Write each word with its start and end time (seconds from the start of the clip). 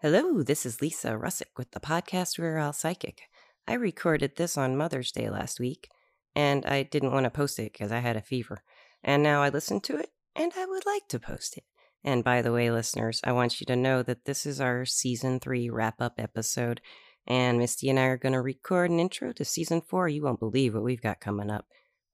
Hello, 0.00 0.44
this 0.44 0.64
is 0.64 0.80
Lisa 0.80 1.08
Russick 1.14 1.56
with 1.56 1.72
the 1.72 1.80
podcast 1.80 2.38
We're 2.38 2.58
All 2.58 2.72
Psychic. 2.72 3.22
I 3.66 3.72
recorded 3.72 4.36
this 4.36 4.56
on 4.56 4.76
Mother's 4.76 5.10
Day 5.10 5.28
last 5.28 5.58
week, 5.58 5.88
and 6.36 6.64
I 6.66 6.84
didn't 6.84 7.10
want 7.10 7.24
to 7.24 7.30
post 7.30 7.58
it 7.58 7.72
because 7.72 7.90
I 7.90 7.98
had 7.98 8.16
a 8.16 8.22
fever. 8.22 8.62
And 9.02 9.24
now 9.24 9.42
I 9.42 9.48
listened 9.48 9.82
to 9.84 9.96
it, 9.96 10.10
and 10.36 10.52
I 10.56 10.66
would 10.66 10.86
like 10.86 11.08
to 11.08 11.18
post 11.18 11.56
it. 11.56 11.64
And 12.04 12.22
by 12.22 12.42
the 12.42 12.52
way, 12.52 12.70
listeners, 12.70 13.20
I 13.24 13.32
want 13.32 13.60
you 13.60 13.66
to 13.66 13.74
know 13.74 14.04
that 14.04 14.24
this 14.24 14.46
is 14.46 14.60
our 14.60 14.84
season 14.84 15.40
three 15.40 15.68
wrap 15.68 16.00
up 16.00 16.14
episode, 16.16 16.80
and 17.26 17.58
Misty 17.58 17.90
and 17.90 17.98
I 17.98 18.04
are 18.04 18.16
going 18.16 18.34
to 18.34 18.40
record 18.40 18.92
an 18.92 19.00
intro 19.00 19.32
to 19.32 19.44
season 19.44 19.80
four. 19.80 20.08
You 20.08 20.22
won't 20.22 20.38
believe 20.38 20.74
what 20.74 20.84
we've 20.84 21.02
got 21.02 21.18
coming 21.18 21.50
up. 21.50 21.66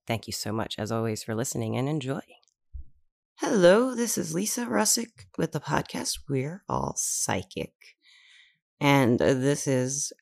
Thank 0.07 0.27
you 0.27 0.33
so 0.33 0.55
much, 0.55 0.77
as 0.79 0.91
always, 0.91 1.23
for 1.23 1.35
listening 1.35 1.77
and 1.77 1.87
enjoy. 1.87 2.23
Hello, 3.39 3.97
this 3.97 4.17
is 4.17 4.33
Lisa 4.33 4.65
Russick 4.65 5.27
with 5.37 5.51
the 5.51 5.59
podcast 5.59 6.21
We're 6.29 6.63
All 6.69 6.95
Psychic. 6.97 7.73
And 8.81 9.21
uh, 9.21 9.35
this 9.35 9.67
is 9.67 10.13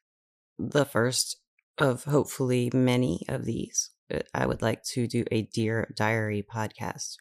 the 0.59 0.87
first 0.87 1.37
of 1.77 2.05
hopefully 2.05 2.71
many 2.73 3.27
of 3.29 3.45
these. 3.45 3.91
Uh, 4.11 4.21
I 4.33 4.47
would 4.47 4.63
like 4.63 4.83
to 4.85 5.07
do 5.07 5.25
a 5.31 5.43
Dear 5.43 5.93
Diary 5.95 6.43
podcast. 6.43 7.17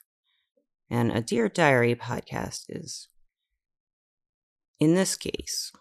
And 0.90 1.12
a 1.12 1.20
Dear 1.20 1.50
Diary 1.50 1.96
podcast 1.96 2.68
is, 2.70 3.10
in 4.80 4.96
this 4.96 5.18
case, 5.18 5.74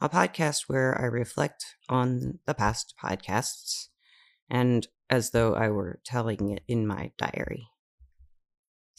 a 0.00 0.08
podcast 0.08 0.62
where 0.66 0.98
I 0.98 1.04
reflect 1.04 1.76
on 1.90 2.38
the 2.46 2.54
past 2.54 2.94
podcasts 3.00 3.88
and 4.48 4.88
as 5.10 5.32
though 5.32 5.54
I 5.54 5.68
were 5.68 6.00
telling 6.06 6.48
it 6.52 6.62
in 6.66 6.86
my 6.86 7.12
diary. 7.18 7.68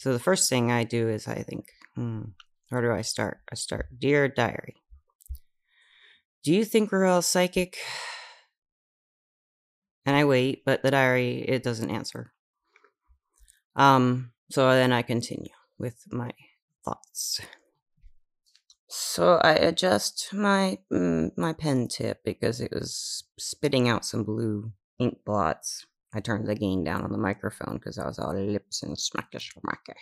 So 0.02 0.12
the 0.12 0.18
first 0.18 0.50
thing 0.50 0.72
I 0.72 0.82
do 0.82 1.08
is 1.08 1.28
I 1.28 1.44
think, 1.44 1.66
hmm, 1.94 2.22
where 2.70 2.82
do 2.82 2.90
I 2.90 3.02
start? 3.02 3.38
I 3.52 3.54
start, 3.54 3.86
Dear 3.96 4.26
Diary. 4.26 4.74
Do 6.42 6.52
you 6.52 6.64
think 6.64 6.90
we're 6.90 7.04
all 7.04 7.22
psychic? 7.22 7.78
And 10.04 10.16
I 10.16 10.24
wait, 10.24 10.64
but 10.66 10.82
the 10.82 10.90
diary, 10.90 11.44
it 11.46 11.62
doesn't 11.62 11.88
answer. 11.88 12.32
Um, 13.76 14.32
so 14.50 14.70
then 14.70 14.92
I 14.92 15.02
continue 15.02 15.52
with 15.78 16.02
my 16.10 16.32
thoughts. 16.84 17.40
So 18.88 19.36
I 19.36 19.52
adjust 19.52 20.30
my 20.32 20.78
mm, 20.92 21.30
my 21.38 21.52
pen 21.52 21.86
tip 21.86 22.24
because 22.24 22.60
it 22.60 22.72
was 22.72 23.22
spitting 23.38 23.88
out 23.88 24.04
some 24.04 24.24
blue 24.24 24.72
ink 24.98 25.18
blots. 25.24 25.86
I 26.14 26.20
turned 26.20 26.46
the 26.46 26.54
gain 26.54 26.84
down 26.84 27.02
on 27.02 27.12
the 27.12 27.18
microphone 27.18 27.74
because 27.74 27.98
I 27.98 28.06
was 28.06 28.18
all 28.18 28.34
lips 28.34 28.82
and 28.82 28.96
smacky 28.96 29.36
smacky. 29.36 29.94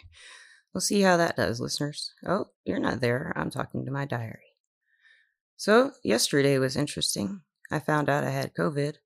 We'll 0.72 0.80
see 0.80 1.00
how 1.02 1.16
that 1.16 1.36
does, 1.36 1.60
listeners. 1.60 2.12
Oh, 2.26 2.46
you're 2.64 2.78
not 2.78 3.00
there. 3.00 3.32
I'm 3.36 3.50
talking 3.50 3.84
to 3.84 3.90
my 3.90 4.04
diary. 4.04 4.54
So, 5.56 5.92
yesterday 6.02 6.58
was 6.58 6.76
interesting. 6.76 7.42
I 7.70 7.80
found 7.80 8.08
out 8.08 8.24
I 8.24 8.30
had 8.30 8.54
COVID 8.54 8.96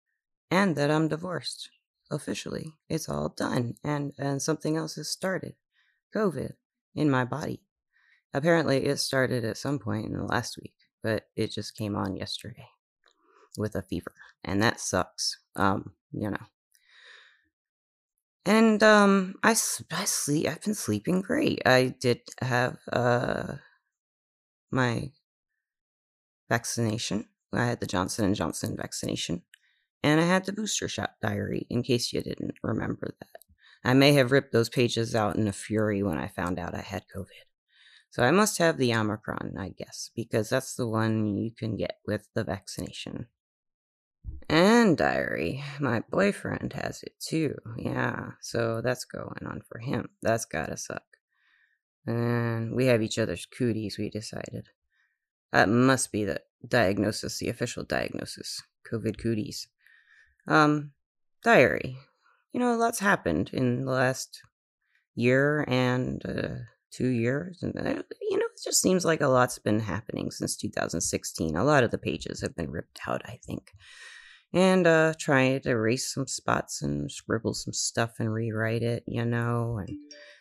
and 0.50 0.77
that 0.77 0.91
I'm 0.91 1.08
divorced. 1.08 1.70
Officially, 2.10 2.75
it's 2.88 3.08
all 3.08 3.30
done, 3.30 3.75
and, 3.82 4.12
and 4.19 4.41
something 4.41 4.77
else 4.77 4.94
has 4.97 5.08
started 5.08 5.55
COVID 6.14 6.52
in 6.94 7.10
my 7.10 7.25
body. 7.25 7.62
Apparently, 8.32 8.84
it 8.84 8.98
started 8.98 9.44
at 9.44 9.56
some 9.56 9.78
point 9.78 10.06
in 10.06 10.12
the 10.12 10.22
last 10.22 10.58
week, 10.60 10.75
but 11.02 11.25
it 11.34 11.50
just 11.50 11.77
came 11.77 11.97
on 11.97 12.14
yesterday 12.14 12.69
with 13.56 13.75
a 13.75 13.82
fever, 13.82 14.12
and 14.44 14.62
that 14.62 14.80
sucks. 14.80 15.38
Um, 15.56 15.92
you 16.12 16.30
know, 16.30 16.47
and 18.47 18.83
um 18.83 19.34
I, 19.42 19.50
I 19.50 20.05
sleep 20.05 20.48
i've 20.48 20.62
been 20.62 20.75
sleeping 20.75 21.20
great. 21.23 21.62
I 21.67 21.95
did 22.00 22.20
have 22.41 22.78
uh 22.92 23.55
my 24.70 25.12
vaccination. 26.48 27.28
I 27.53 27.67
had 27.67 27.81
the 27.81 27.87
johnson 27.87 28.25
and 28.25 28.34
johnson 28.34 28.77
vaccination 28.77 29.42
and 30.03 30.20
i 30.20 30.25
had 30.25 30.45
the 30.45 30.53
booster 30.53 30.89
shot 30.89 31.15
diary 31.22 31.67
in 31.70 31.83
case 31.83 32.12
you 32.12 32.20
didn't 32.20 32.56
remember 32.62 33.15
that. 33.21 33.28
I 33.84 33.94
may 33.94 34.15
have 34.15 34.32
ripped 34.32 34.53
those 34.53 34.69
pages 34.69 35.15
out 35.15 35.37
in 35.37 35.47
a 35.49 35.53
fury 35.53 36.03
when 36.03 36.19
i 36.19 36.28
found 36.28 36.59
out 36.59 36.75
i 36.75 36.81
had 36.81 37.05
covid. 37.15 37.47
So 38.11 38.22
i 38.25 38.31
must 38.31 38.59
have 38.59 38.76
the 38.78 38.94
omicron 38.94 39.55
i 39.59 39.71
guess 39.71 40.11
because 40.15 40.50
that's 40.50 40.75
the 40.75 40.88
one 40.88 41.37
you 41.37 41.50
can 41.53 41.76
get 41.76 41.99
with 42.06 42.28
the 42.34 42.44
vaccination 42.44 43.28
diary. 44.93 45.65
My 45.81 46.00
boyfriend 46.11 46.75
has 46.75 47.03
it 47.03 47.15
too. 47.19 47.56
Yeah, 47.78 48.33
so 48.41 48.83
that's 48.83 49.05
going 49.05 49.47
on 49.47 49.62
for 49.67 49.78
him. 49.78 50.11
That's 50.21 50.45
gotta 50.45 50.77
suck. 50.77 51.05
And 52.06 52.75
we 52.77 52.87
have 52.87 53.03
each 53.03 53.19
other's 53.19 53.47
cooties, 53.47 53.97
we 53.97 54.11
decided. 54.11 54.69
That 55.53 55.69
must 55.69 56.12
be 56.12 56.25
the 56.25 56.43
diagnosis, 56.67 57.39
the 57.39 57.49
official 57.49 57.84
diagnosis. 57.84 58.62
COVID 58.91 59.19
cooties. 59.19 59.69
Um, 60.47 60.93
diary. 61.43 61.97
You 62.53 62.61
know, 62.61 62.75
a 62.75 62.77
lots 62.77 62.99
happened 62.99 63.50
in 63.53 63.84
the 63.87 63.91
last 63.91 64.43
year 65.15 65.65
and 65.67 66.25
uh, 66.27 66.65
two 66.91 67.09
years. 67.09 67.62
And, 67.62 67.75
uh, 67.78 68.03
you 68.21 68.37
know, 68.37 68.47
it 68.47 68.61
just 68.62 68.83
seems 68.83 69.05
like 69.05 69.23
a 69.23 69.28
lot's 69.28 69.59
been 69.59 69.81
happening 69.81 70.31
since 70.31 70.56
2016. 70.56 71.56
A 71.56 71.65
lot 71.65 71.84
of 71.84 71.91
the 71.91 71.99
pages 71.99 72.43
have 72.43 72.55
been 72.55 72.71
ripped 72.71 73.00
out, 73.09 73.23
I 73.25 73.39
think 73.47 73.73
and 74.54 74.87
uh 74.87 75.12
trying 75.19 75.60
to 75.60 75.70
erase 75.70 76.15
some 76.15 76.26
spots 76.26 76.81
and 76.81 77.10
scribble 77.10 77.53
some 77.53 77.75
stuff 77.75 78.12
and 78.19 78.32
rewrite 78.32 78.82
it 78.82 79.03
you 79.06 79.25
know 79.25 79.78
and 79.78 79.98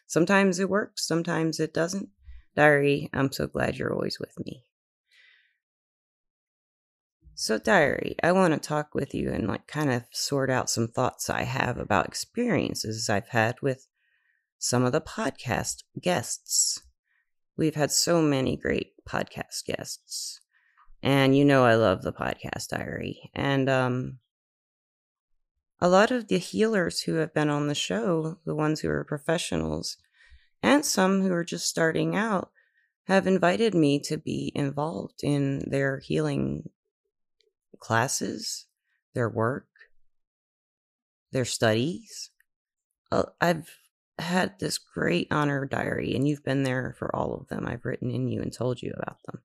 sometimes 0.07 0.59
it 0.59 0.69
works 0.69 1.05
sometimes 1.05 1.59
it 1.59 1.73
doesn't. 1.73 2.07
Diary 2.55 3.09
i'm 3.13 3.31
so 3.31 3.47
glad 3.47 3.77
you're 3.77 3.93
always 3.93 4.19
with 4.19 4.37
me. 4.45 4.63
So 7.33 7.57
diary 7.57 8.15
i 8.23 8.31
want 8.31 8.53
to 8.53 8.59
talk 8.59 8.93
with 8.93 9.15
you 9.15 9.31
and 9.31 9.47
like 9.47 9.67
kind 9.67 9.91
of 9.91 10.05
sort 10.11 10.51
out 10.51 10.69
some 10.69 10.87
thoughts 10.87 11.29
i 11.29 11.43
have 11.43 11.77
about 11.79 12.07
experiences 12.07 13.09
i've 13.09 13.29
had 13.29 13.55
with 13.61 13.87
some 14.63 14.85
of 14.85 14.93
the 14.93 15.01
podcast 15.01 15.83
guests. 15.99 16.81
We've 17.57 17.75
had 17.75 17.91
so 17.91 18.21
many 18.21 18.55
great 18.55 18.93
podcast 19.05 19.65
guests 19.65 20.39
and 21.03 21.37
you 21.37 21.45
know 21.45 21.63
I 21.63 21.75
love 21.75 22.01
the 22.01 22.13
podcast 22.13 22.69
diary. 22.69 23.29
And 23.35 23.69
um 23.69 24.19
a 25.79 25.89
lot 25.89 26.11
of 26.11 26.29
the 26.29 26.37
healers 26.37 27.01
who 27.01 27.15
have 27.15 27.33
been 27.33 27.49
on 27.49 27.67
the 27.67 27.75
show, 27.75 28.37
the 28.45 28.55
ones 28.55 28.79
who 28.79 28.89
are 28.89 29.03
professionals, 29.03 29.97
and 30.63 30.85
some 30.85 31.21
who 31.21 31.33
are 31.33 31.43
just 31.43 31.67
starting 31.67 32.15
out, 32.15 32.51
have 33.07 33.27
invited 33.27 33.75
me 33.75 33.99
to 33.99 34.17
be 34.17 34.49
involved 34.55 35.19
in 35.23 35.59
their 35.69 35.99
healing 35.99 36.69
classes, 37.79 38.65
their 39.13 39.29
work, 39.29 39.67
their 41.33 41.43
studies. 41.43 42.29
Uh, 43.11 43.23
I've 43.41 43.69
had 44.17 44.59
this 44.59 44.77
great 44.77 45.27
honor 45.31 45.65
diary, 45.65 46.15
and 46.15 46.25
you've 46.25 46.45
been 46.45 46.63
there 46.63 46.95
for 46.97 47.13
all 47.13 47.35
of 47.35 47.49
them. 47.49 47.67
I've 47.67 47.83
written 47.83 48.09
in 48.09 48.29
you 48.29 48.41
and 48.41 48.53
told 48.53 48.81
you 48.81 48.93
about 48.95 49.17
them. 49.25 49.41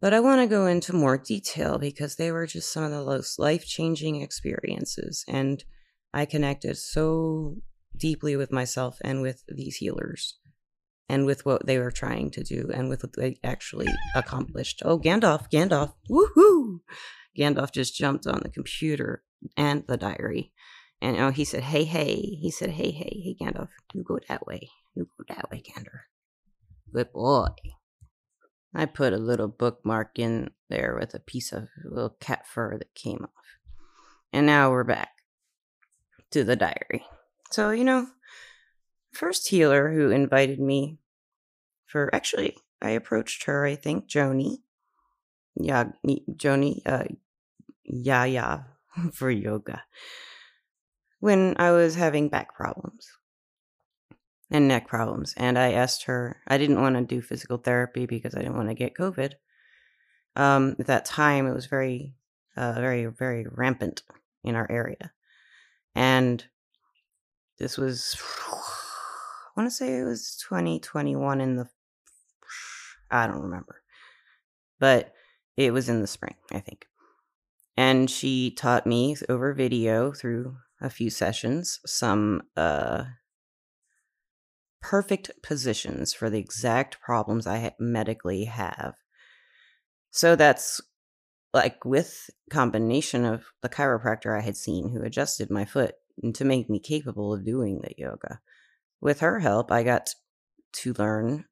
But 0.00 0.14
I 0.14 0.20
want 0.20 0.40
to 0.40 0.46
go 0.46 0.66
into 0.66 0.92
more 0.92 1.18
detail 1.18 1.78
because 1.78 2.16
they 2.16 2.30
were 2.30 2.46
just 2.46 2.72
some 2.72 2.84
of 2.84 2.92
the 2.92 3.04
most 3.04 3.38
life 3.38 3.66
changing 3.66 4.22
experiences. 4.22 5.24
And 5.26 5.64
I 6.14 6.24
connected 6.24 6.76
so 6.76 7.56
deeply 7.96 8.36
with 8.36 8.52
myself 8.52 8.98
and 9.02 9.22
with 9.22 9.42
these 9.48 9.76
healers 9.76 10.38
and 11.08 11.26
with 11.26 11.44
what 11.44 11.66
they 11.66 11.78
were 11.78 11.90
trying 11.90 12.30
to 12.30 12.44
do 12.44 12.70
and 12.72 12.88
with 12.88 13.02
what 13.02 13.16
they 13.16 13.38
actually 13.42 13.88
accomplished. 14.14 14.82
Oh, 14.84 14.98
Gandalf, 15.00 15.50
Gandalf, 15.50 15.94
woohoo! 16.08 16.78
Gandalf 17.36 17.72
just 17.72 17.96
jumped 17.96 18.26
on 18.26 18.40
the 18.42 18.50
computer 18.50 19.24
and 19.56 19.84
the 19.88 19.96
diary. 19.96 20.52
And 21.00 21.16
oh, 21.16 21.30
he 21.30 21.44
said, 21.44 21.62
hey, 21.62 21.84
hey. 21.84 22.14
He 22.14 22.50
said, 22.50 22.70
hey, 22.70 22.90
hey, 22.90 23.20
hey, 23.24 23.36
Gandalf, 23.40 23.68
you 23.94 24.04
go 24.04 24.18
that 24.28 24.46
way. 24.46 24.68
You 24.94 25.08
go 25.16 25.34
that 25.34 25.50
way, 25.50 25.62
Gander. 25.62 26.02
Good 26.92 27.12
boy. 27.12 27.48
I 28.74 28.84
put 28.86 29.12
a 29.12 29.18
little 29.18 29.48
bookmark 29.48 30.18
in 30.18 30.50
there 30.68 30.96
with 30.98 31.14
a 31.14 31.20
piece 31.20 31.52
of 31.52 31.68
little 31.84 32.16
cat 32.20 32.46
fur 32.46 32.76
that 32.78 32.94
came 32.94 33.24
off. 33.24 33.30
And 34.32 34.46
now 34.46 34.70
we're 34.70 34.84
back 34.84 35.10
to 36.30 36.44
the 36.44 36.56
diary. 36.56 37.04
So, 37.50 37.70
you 37.70 37.84
know, 37.84 38.08
first 39.12 39.48
healer 39.48 39.92
who 39.92 40.10
invited 40.10 40.60
me 40.60 40.98
for 41.86 42.14
actually, 42.14 42.56
I 42.82 42.90
approached 42.90 43.44
her, 43.44 43.64
I 43.64 43.74
think, 43.74 44.06
Joni. 44.06 44.58
Yeah, 45.56 45.86
Joni, 46.06 46.82
uh, 46.84 47.04
yeah, 47.84 48.62
for 49.12 49.30
yoga. 49.30 49.82
When 51.20 51.56
I 51.58 51.72
was 51.72 51.96
having 51.96 52.28
back 52.28 52.54
problems 52.54 53.08
and 54.50 54.68
neck 54.68 54.88
problems. 54.88 55.34
And 55.36 55.58
I 55.58 55.72
asked 55.72 56.04
her, 56.04 56.40
I 56.46 56.58
didn't 56.58 56.80
want 56.80 56.96
to 56.96 57.02
do 57.02 57.20
physical 57.22 57.58
therapy 57.58 58.06
because 58.06 58.34
I 58.34 58.38
didn't 58.38 58.56
want 58.56 58.68
to 58.68 58.74
get 58.74 58.94
COVID. 58.94 59.34
Um, 60.36 60.76
at 60.78 60.86
that 60.86 61.04
time, 61.04 61.46
it 61.46 61.54
was 61.54 61.66
very, 61.66 62.14
uh, 62.56 62.72
very, 62.74 63.06
very 63.06 63.46
rampant 63.50 64.02
in 64.44 64.54
our 64.54 64.70
area. 64.70 65.12
And 65.94 66.44
this 67.58 67.76
was, 67.76 68.16
I 68.50 69.60
want 69.60 69.68
to 69.70 69.74
say 69.74 69.98
it 69.98 70.04
was 70.04 70.36
2021 70.48 71.40
in 71.40 71.56
the, 71.56 71.68
I 73.10 73.26
don't 73.26 73.42
remember. 73.42 73.82
but 74.78 75.12
it 75.56 75.72
was 75.72 75.88
in 75.88 76.00
the 76.00 76.06
spring, 76.06 76.36
I 76.52 76.60
think. 76.60 76.86
And 77.76 78.08
she 78.10 78.50
taught 78.50 78.86
me 78.86 79.16
over 79.28 79.52
video 79.54 80.12
through 80.12 80.56
a 80.80 80.90
few 80.90 81.10
sessions 81.10 81.80
some 81.86 82.42
uh, 82.56 83.04
perfect 84.80 85.30
positions 85.42 86.12
for 86.12 86.30
the 86.30 86.38
exact 86.38 87.00
problems 87.00 87.46
I 87.46 87.74
medically 87.78 88.44
have. 88.44 88.94
So 90.10 90.36
that's 90.36 90.80
like 91.52 91.84
with 91.84 92.30
combination 92.50 93.24
of 93.24 93.44
the 93.62 93.68
chiropractor 93.68 94.36
I 94.36 94.42
had 94.42 94.56
seen 94.56 94.90
who 94.90 95.02
adjusted 95.02 95.50
my 95.50 95.64
foot 95.64 95.94
to 96.34 96.44
make 96.44 96.68
me 96.68 96.78
capable 96.78 97.32
of 97.32 97.44
doing 97.44 97.80
the 97.80 97.94
yoga. 97.96 98.40
With 99.00 99.20
her 99.20 99.40
help, 99.40 99.70
I 99.70 99.82
got 99.82 100.10
to 100.72 100.94
learn 100.98 101.44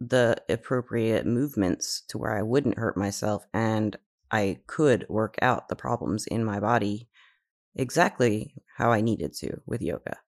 the 0.00 0.36
appropriate 0.48 1.26
movements 1.26 2.02
to 2.08 2.18
where 2.18 2.36
I 2.36 2.42
wouldn't 2.42 2.78
hurt 2.78 2.96
myself 2.96 3.46
and 3.54 3.96
I 4.30 4.58
could 4.66 5.06
work 5.08 5.36
out 5.40 5.68
the 5.68 5.76
problems 5.76 6.26
in 6.26 6.44
my 6.44 6.58
body 6.60 7.08
exactly 7.76 8.54
how 8.76 8.90
I 8.90 9.00
needed 9.00 9.32
to 9.34 9.60
with 9.66 9.82
yoga 9.82 10.18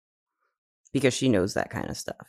because 0.92 1.14
she 1.14 1.28
knows 1.28 1.54
that 1.54 1.70
kind 1.70 1.88
of 1.90 1.96
stuff. 1.96 2.26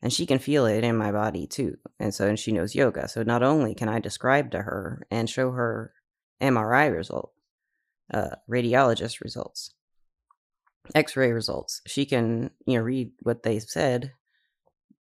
And 0.00 0.12
she 0.12 0.26
can 0.26 0.38
feel 0.38 0.66
it 0.66 0.84
in 0.84 0.96
my 0.96 1.10
body 1.10 1.46
too. 1.46 1.76
And 1.98 2.14
so 2.14 2.28
and 2.28 2.38
she 2.38 2.52
knows 2.52 2.74
yoga. 2.74 3.08
So 3.08 3.22
not 3.22 3.42
only 3.42 3.74
can 3.74 3.88
I 3.88 3.98
describe 3.98 4.52
to 4.52 4.62
her 4.62 5.06
and 5.10 5.28
show 5.28 5.50
her 5.50 5.92
MRI 6.40 6.94
result, 6.94 7.32
uh, 8.12 8.36
radiologist 8.48 9.20
results, 9.20 9.74
x-ray 10.94 11.32
results, 11.32 11.82
she 11.86 12.06
can, 12.06 12.50
you 12.64 12.78
know, 12.78 12.84
read 12.84 13.10
what 13.22 13.42
they 13.42 13.58
said 13.58 14.12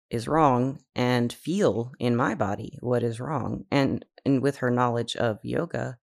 is 0.10 0.28
wrong 0.28 0.80
and 0.96 1.32
feel 1.32 1.92
in 2.00 2.16
my 2.16 2.34
body 2.34 2.78
what 2.82 3.04
is 3.04 3.20
wrong. 3.20 3.66
And 3.72 4.06
and 4.26 4.42
with 4.42 4.58
her 4.58 4.72
knowledge 4.72 5.16
of 5.16 5.40
yoga, 5.44 6.00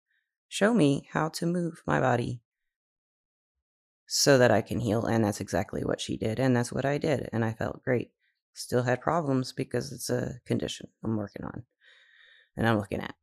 show 0.48 0.74
me 0.74 1.08
how 1.12 1.28
to 1.30 1.46
move 1.46 1.82
my 1.86 2.00
body 2.00 2.42
so 4.12 4.38
that 4.38 4.50
I 4.50 4.60
can 4.60 4.80
heal. 4.80 5.06
And 5.06 5.24
that's 5.24 5.40
exactly 5.40 5.84
what 5.84 6.00
she 6.00 6.16
did. 6.16 6.40
And 6.40 6.54
that's 6.54 6.72
what 6.72 6.84
I 6.84 6.98
did. 6.98 7.28
And 7.32 7.44
I 7.44 7.52
felt 7.52 7.84
great. 7.84 8.10
Still 8.54 8.82
had 8.82 9.00
problems 9.00 9.52
because 9.52 9.92
it's 9.92 10.10
a 10.10 10.40
condition 10.44 10.88
I'm 11.04 11.16
working 11.16 11.44
on 11.44 11.62
and 12.56 12.66
I'm 12.66 12.76
looking 12.76 13.00
at. 13.00 13.14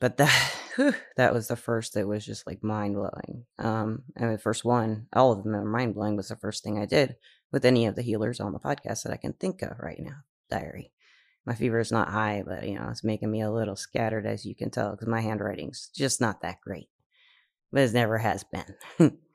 But 0.00 0.16
that 0.16 0.54
whew, 0.74 0.92
that 1.16 1.32
was 1.32 1.46
the 1.46 1.54
first 1.54 1.94
that 1.94 2.08
was 2.08 2.26
just 2.26 2.48
like 2.48 2.64
mind 2.64 2.96
blowing. 2.96 3.44
Um, 3.60 4.02
and 4.16 4.34
the 4.34 4.38
first 4.38 4.64
one, 4.64 5.06
all 5.12 5.30
of 5.30 5.44
them 5.44 5.54
are 5.54 5.64
mind 5.64 5.94
blowing, 5.94 6.16
was 6.16 6.30
the 6.30 6.36
first 6.36 6.64
thing 6.64 6.80
I 6.80 6.86
did 6.86 7.14
with 7.52 7.64
any 7.64 7.86
of 7.86 7.94
the 7.94 8.02
healers 8.02 8.40
on 8.40 8.52
the 8.52 8.58
podcast 8.58 9.04
that 9.04 9.12
I 9.12 9.16
can 9.16 9.34
think 9.34 9.62
of 9.62 9.78
right 9.78 10.00
now. 10.00 10.24
Diary. 10.50 10.90
My 11.44 11.54
fever 11.54 11.78
is 11.78 11.92
not 11.92 12.08
high, 12.08 12.42
but 12.44 12.68
you 12.68 12.74
know 12.74 12.88
it's 12.90 13.04
making 13.04 13.30
me 13.30 13.40
a 13.40 13.52
little 13.52 13.76
scattered, 13.76 14.26
as 14.26 14.44
you 14.44 14.56
can 14.56 14.70
tell, 14.70 14.90
because 14.90 15.06
my 15.06 15.20
handwriting's 15.20 15.88
just 15.94 16.20
not 16.20 16.40
that 16.42 16.60
great. 16.60 16.88
But 17.70 17.82
it 17.82 17.92
never 17.92 18.18
has 18.18 18.42
been. 18.42 19.12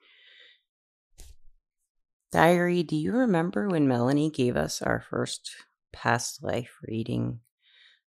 Diary, 2.32 2.82
do 2.84 2.96
you 2.96 3.12
remember 3.12 3.68
when 3.68 3.90
Melanie 3.90 4.30
gave 4.30 4.56
us 4.56 4.82
our 4.82 5.02
first 5.02 5.52
past 5.92 6.42
life 6.42 6.78
reading? 6.88 7.42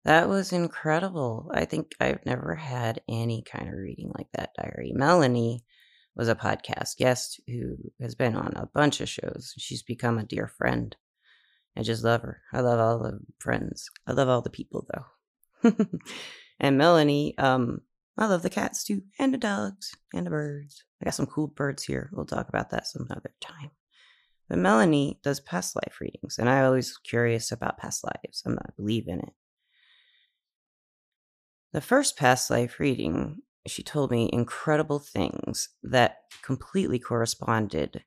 That 0.05 0.31
was 0.31 0.51
incredible. 0.51 1.51
I 1.53 1.67
think 1.67 1.93
I've 2.01 2.25
never 2.25 2.55
had 2.55 3.03
any 3.07 3.43
kind 3.43 3.69
of 3.69 3.75
reading 3.75 4.13
like 4.17 4.29
that, 4.33 4.55
Diary. 4.57 4.93
Melanie 4.95 5.65
was 6.17 6.29
a 6.29 6.35
podcast 6.35 6.97
guest 6.97 7.39
who 7.47 7.77
has 8.01 8.15
been 8.15 8.35
on 8.35 8.55
a 8.57 8.67
bunch 8.73 9.03
of 9.03 9.11
shows. 9.11 9.53
She's 9.59 9.83
become 9.83 10.19
a 10.19 10.25
dear 10.25 10.49
friend. 10.49 10.97
I 11.77 11.83
just 11.83 12.03
love 12.03 12.23
her. 12.23 12.41
I 12.51 12.61
love 12.61 12.81
all 12.81 13.01
the 13.01 13.19
friends. 13.39 13.91
I 14.07 14.13
love 14.13 14.31
all 14.31 14.41
the 14.41 14.49
people 14.49 14.87
though. 14.93 15.71
and 16.61 16.79
Melanie, 16.79 17.37
um, 17.37 17.81
I 18.17 18.27
love 18.27 18.43
the 18.43 18.51
cats 18.51 18.85
too, 18.85 19.03
and 19.19 19.35
the 19.35 19.39
dogs, 19.39 19.93
and 20.15 20.25
the 20.25 20.31
birds. 20.31 20.85
I 21.03 21.05
got 21.05 21.15
some 21.15 21.27
cool 21.27 21.49
birds 21.49 21.83
here. 21.83 22.09
We'll 22.13 22.27
talk 22.27 22.49
about 22.49 22.71
that 22.71 22.87
some 22.87 23.07
other 23.11 23.35
time. 23.41 23.71
But 24.49 24.59
Melanie 24.59 25.19
does 25.23 25.41
past 25.41 25.75
life 25.75 26.01
readings, 26.01 26.39
and 26.39 26.49
I 26.49 26.65
always 26.65 26.97
curious 26.99 27.51
about 27.51 27.79
past 27.79 28.05
lives. 28.05 28.43
I'm 28.45 28.55
not 28.55 28.77
believe 28.77 29.09
in 29.09 29.21
it. 29.21 29.33
The 31.73 31.81
first 31.81 32.17
past 32.17 32.51
life 32.51 32.79
reading, 32.79 33.43
she 33.67 33.83
told 33.83 34.11
me 34.11 34.31
incredible 34.33 34.99
things 34.99 35.71
that 35.83 36.19
completely 36.43 36.99
corresponded 36.99 38.05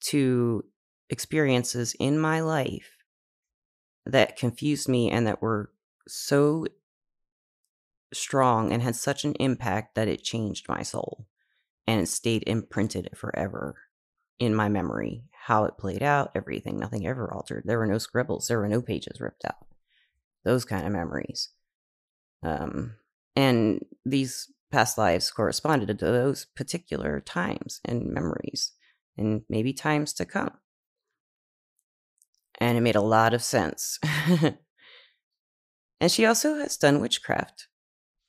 to 0.00 0.64
experiences 1.08 1.96
in 1.98 2.18
my 2.18 2.40
life 2.40 2.96
that 4.04 4.36
confused 4.36 4.88
me 4.88 5.10
and 5.10 5.26
that 5.26 5.42
were 5.42 5.72
so 6.06 6.66
strong 8.12 8.72
and 8.72 8.82
had 8.82 8.94
such 8.94 9.24
an 9.24 9.34
impact 9.34 9.94
that 9.96 10.08
it 10.08 10.22
changed 10.22 10.68
my 10.68 10.82
soul 10.82 11.26
and 11.86 12.00
it 12.00 12.06
stayed 12.06 12.44
imprinted 12.46 13.10
forever 13.16 13.76
in 14.38 14.54
my 14.54 14.68
memory 14.68 15.24
how 15.46 15.64
it 15.64 15.78
played 15.78 16.02
out, 16.02 16.32
everything, 16.34 16.76
nothing 16.76 17.06
ever 17.06 17.32
altered. 17.32 17.62
There 17.64 17.78
were 17.78 17.86
no 17.86 17.98
scribbles, 17.98 18.48
there 18.48 18.58
were 18.58 18.66
no 18.66 18.82
pages 18.82 19.20
ripped 19.20 19.44
out. 19.44 19.64
Those 20.44 20.64
kind 20.64 20.84
of 20.84 20.92
memories. 20.92 21.50
Um, 22.42 22.96
and 23.36 23.84
these 24.04 24.52
past 24.72 24.98
lives 24.98 25.30
corresponded 25.30 25.96
to 26.00 26.04
those 26.04 26.46
particular 26.56 27.20
times 27.20 27.80
and 27.84 28.12
memories, 28.12 28.72
and 29.16 29.42
maybe 29.48 29.72
times 29.72 30.12
to 30.14 30.24
come. 30.24 30.50
And 32.58 32.76
it 32.76 32.80
made 32.80 32.96
a 32.96 33.00
lot 33.00 33.32
of 33.32 33.40
sense. 33.40 34.00
and 36.00 36.10
she 36.10 36.26
also 36.26 36.56
has 36.56 36.76
done 36.76 37.00
witchcraft 37.00 37.68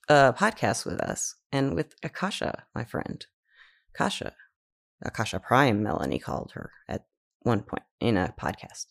uh, 0.08 0.34
podcast 0.34 0.86
with 0.86 1.00
us 1.00 1.34
and 1.52 1.74
with 1.74 1.96
Akasha, 2.04 2.66
my 2.76 2.86
friend. 2.86 3.26
Akasha. 3.96 4.36
Akasha 5.02 5.40
Prime, 5.40 5.84
Melanie 5.84 6.20
called 6.20 6.52
her 6.54 6.72
at 6.88 7.06
one 7.42 7.62
point 7.62 7.84
in 8.00 8.18
a 8.18 8.34
podcast. 8.40 8.88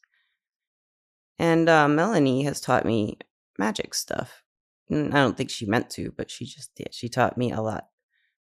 And 1.39 1.69
uh, 1.69 1.89
Melanie 1.89 2.45
has 2.45 2.61
taught 2.61 2.85
me 2.85 3.19
magic 3.59 3.95
stuff. 3.95 4.43
I 4.91 4.95
don't 4.95 5.37
think 5.37 5.51
she 5.51 5.67
meant 5.67 5.91
to, 5.91 6.13
but 6.17 6.31
she 6.31 6.47
just 6.47 6.75
did. 6.75 6.95
She 6.95 7.09
taught 7.09 7.37
me 7.37 7.51
a 7.51 7.61
lot 7.61 7.89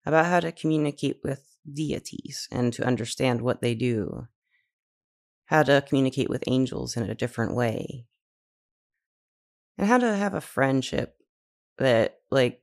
about 0.05 0.27
how 0.27 0.41
to 0.41 0.53
communicate 0.53 1.19
with 1.25 1.57
deities 1.71 2.49
and 2.53 2.73
to 2.73 2.85
understand 2.85 3.43
what 3.43 3.61
they 3.61 3.75
do, 3.75 4.29
how 5.47 5.65
to 5.65 5.85
communicate 5.87 6.31
with 6.31 6.45
angels 6.47 6.97
in 6.97 7.03
a 7.03 7.15
different 7.15 7.57
way, 7.57 8.07
and 9.77 9.89
how 9.89 9.99
to 9.99 10.17
have 10.17 10.35
a 10.35 10.41
friendship 10.41 11.17
that, 11.79 12.21
like, 12.31 12.63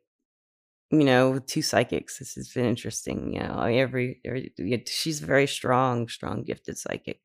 you 0.93 1.05
know, 1.05 1.39
two 1.39 1.63
psychics. 1.63 2.19
This 2.19 2.35
has 2.35 2.49
been 2.49 2.65
interesting. 2.65 3.33
You 3.33 3.39
know, 3.41 3.61
every, 3.61 4.21
every 4.23 4.53
she's 4.87 5.23
a 5.23 5.25
very 5.25 5.47
strong, 5.47 6.07
strong, 6.07 6.43
gifted 6.43 6.77
psychic, 6.77 7.19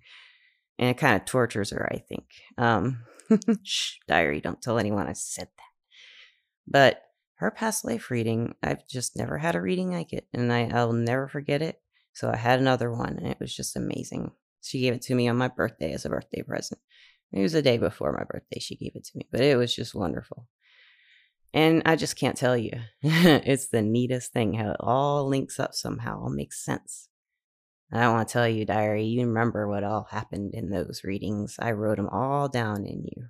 and 0.79 0.89
it 0.89 0.97
kind 0.99 1.17
of 1.17 1.27
tortures 1.27 1.71
her. 1.71 1.87
I 1.93 1.99
think. 1.99 2.25
Um, 2.57 3.05
shh, 3.63 3.97
diary, 4.09 4.41
don't 4.41 4.63
tell 4.63 4.79
anyone 4.79 5.07
I 5.07 5.13
said 5.13 5.49
that. 5.57 5.69
But 6.67 7.03
her 7.37 7.51
past 7.51 7.85
life 7.85 8.11
reading, 8.11 8.55
I've 8.63 8.87
just 8.89 9.17
never 9.17 9.37
had 9.39 9.55
a 9.55 9.61
reading 9.61 9.93
like 9.93 10.13
it, 10.15 10.27
and 10.33 10.53
I, 10.53 10.71
I'll 10.73 10.95
never 10.95 11.29
forget 11.29 11.61
it. 11.61 11.81
So 12.15 12.31
I 12.31 12.37
had 12.37 12.59
another 12.59 12.91
one, 12.91 13.19
and 13.19 13.27
it 13.27 13.39
was 13.39 13.55
just 13.55 13.77
amazing. 13.77 14.33
She 14.63 14.81
gave 14.81 14.95
it 14.95 15.03
to 15.03 15.15
me 15.15 15.29
on 15.29 15.37
my 15.37 15.49
birthday 15.49 15.93
as 15.93 16.05
a 16.05 16.09
birthday 16.09 16.43
present. 16.43 16.81
It 17.33 17.43
was 17.43 17.53
the 17.53 17.63
day 17.63 17.77
before 17.77 18.13
my 18.13 18.25
birthday. 18.25 18.59
She 18.61 18.77
gave 18.77 18.97
it 18.97 19.05
to 19.05 19.19
me, 19.19 19.29
but 19.31 19.43
it 19.43 19.57
was 19.57 19.75
just 19.75 19.95
wonderful. 19.95 20.49
And 21.55 21.83
I 21.87 21.97
just 21.97 22.17
can't 22.17 22.37
tell 22.37 22.57
you. 22.57 22.73
it's 23.03 23.69
the 23.69 23.83
neatest 23.83 24.33
thing 24.33 24.55
how 24.55 24.71
it 24.71 24.77
all 24.81 25.27
links 25.27 25.59
up 25.59 25.75
somehow, 25.75 26.21
all 26.21 26.31
makes 26.31 26.63
sense. 26.65 27.09
I 27.91 28.03
don't 28.03 28.15
want 28.15 28.29
to 28.29 28.33
tell 28.33 28.47
you, 28.47 28.67
diary, 28.67 29.05
you 29.05 29.27
remember 29.27 29.67
what 29.67 29.83
all 29.83 30.09
happened 30.11 30.53
in 30.53 30.69
those 30.69 31.03
readings. 31.05 31.57
I 31.59 31.73
wrote 31.73 31.97
them 31.97 32.09
all 32.11 32.49
down 32.49 32.85
in 32.85 33.05
you. 33.05 33.29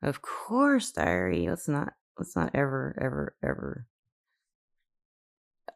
Of 0.00 0.22
course, 0.22 0.92
diary. 0.92 1.48
Let's 1.48 1.66
not 1.66 1.94
let's 2.16 2.36
not 2.36 2.50
ever 2.54 2.96
ever 3.00 3.36
ever 3.42 3.86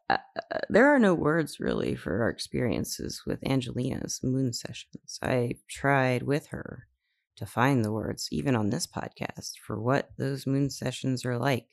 uh, 0.08 0.18
uh, 0.52 0.58
there 0.68 0.94
are 0.94 0.98
no 0.98 1.14
words 1.14 1.60
really 1.60 1.94
for 1.94 2.22
our 2.22 2.28
experiences 2.28 3.22
with 3.26 3.46
Angelina's 3.48 4.20
moon 4.22 4.52
sessions. 4.52 5.18
I 5.22 5.54
tried 5.68 6.22
with 6.22 6.48
her 6.48 6.86
to 7.36 7.46
find 7.46 7.84
the 7.84 7.92
words, 7.92 8.28
even 8.30 8.54
on 8.54 8.70
this 8.70 8.86
podcast, 8.86 9.52
for 9.66 9.80
what 9.80 10.10
those 10.18 10.46
moon 10.46 10.70
sessions 10.70 11.24
are 11.24 11.38
like. 11.38 11.66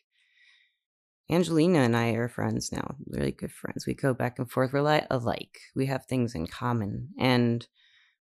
Angelina 1.31 1.79
and 1.79 1.95
I 1.95 2.11
are 2.11 2.27
friends 2.27 2.71
now, 2.71 2.95
really 3.07 3.31
good 3.31 3.51
friends. 3.51 3.85
We 3.85 3.93
go 3.93 4.15
back 4.15 4.39
and 4.39 4.49
forth. 4.49 4.73
We're 4.73 4.81
like 4.81 5.05
alike. 5.11 5.59
We 5.75 5.85
have 5.85 6.05
things 6.05 6.33
in 6.33 6.47
common 6.47 7.09
and 7.19 7.67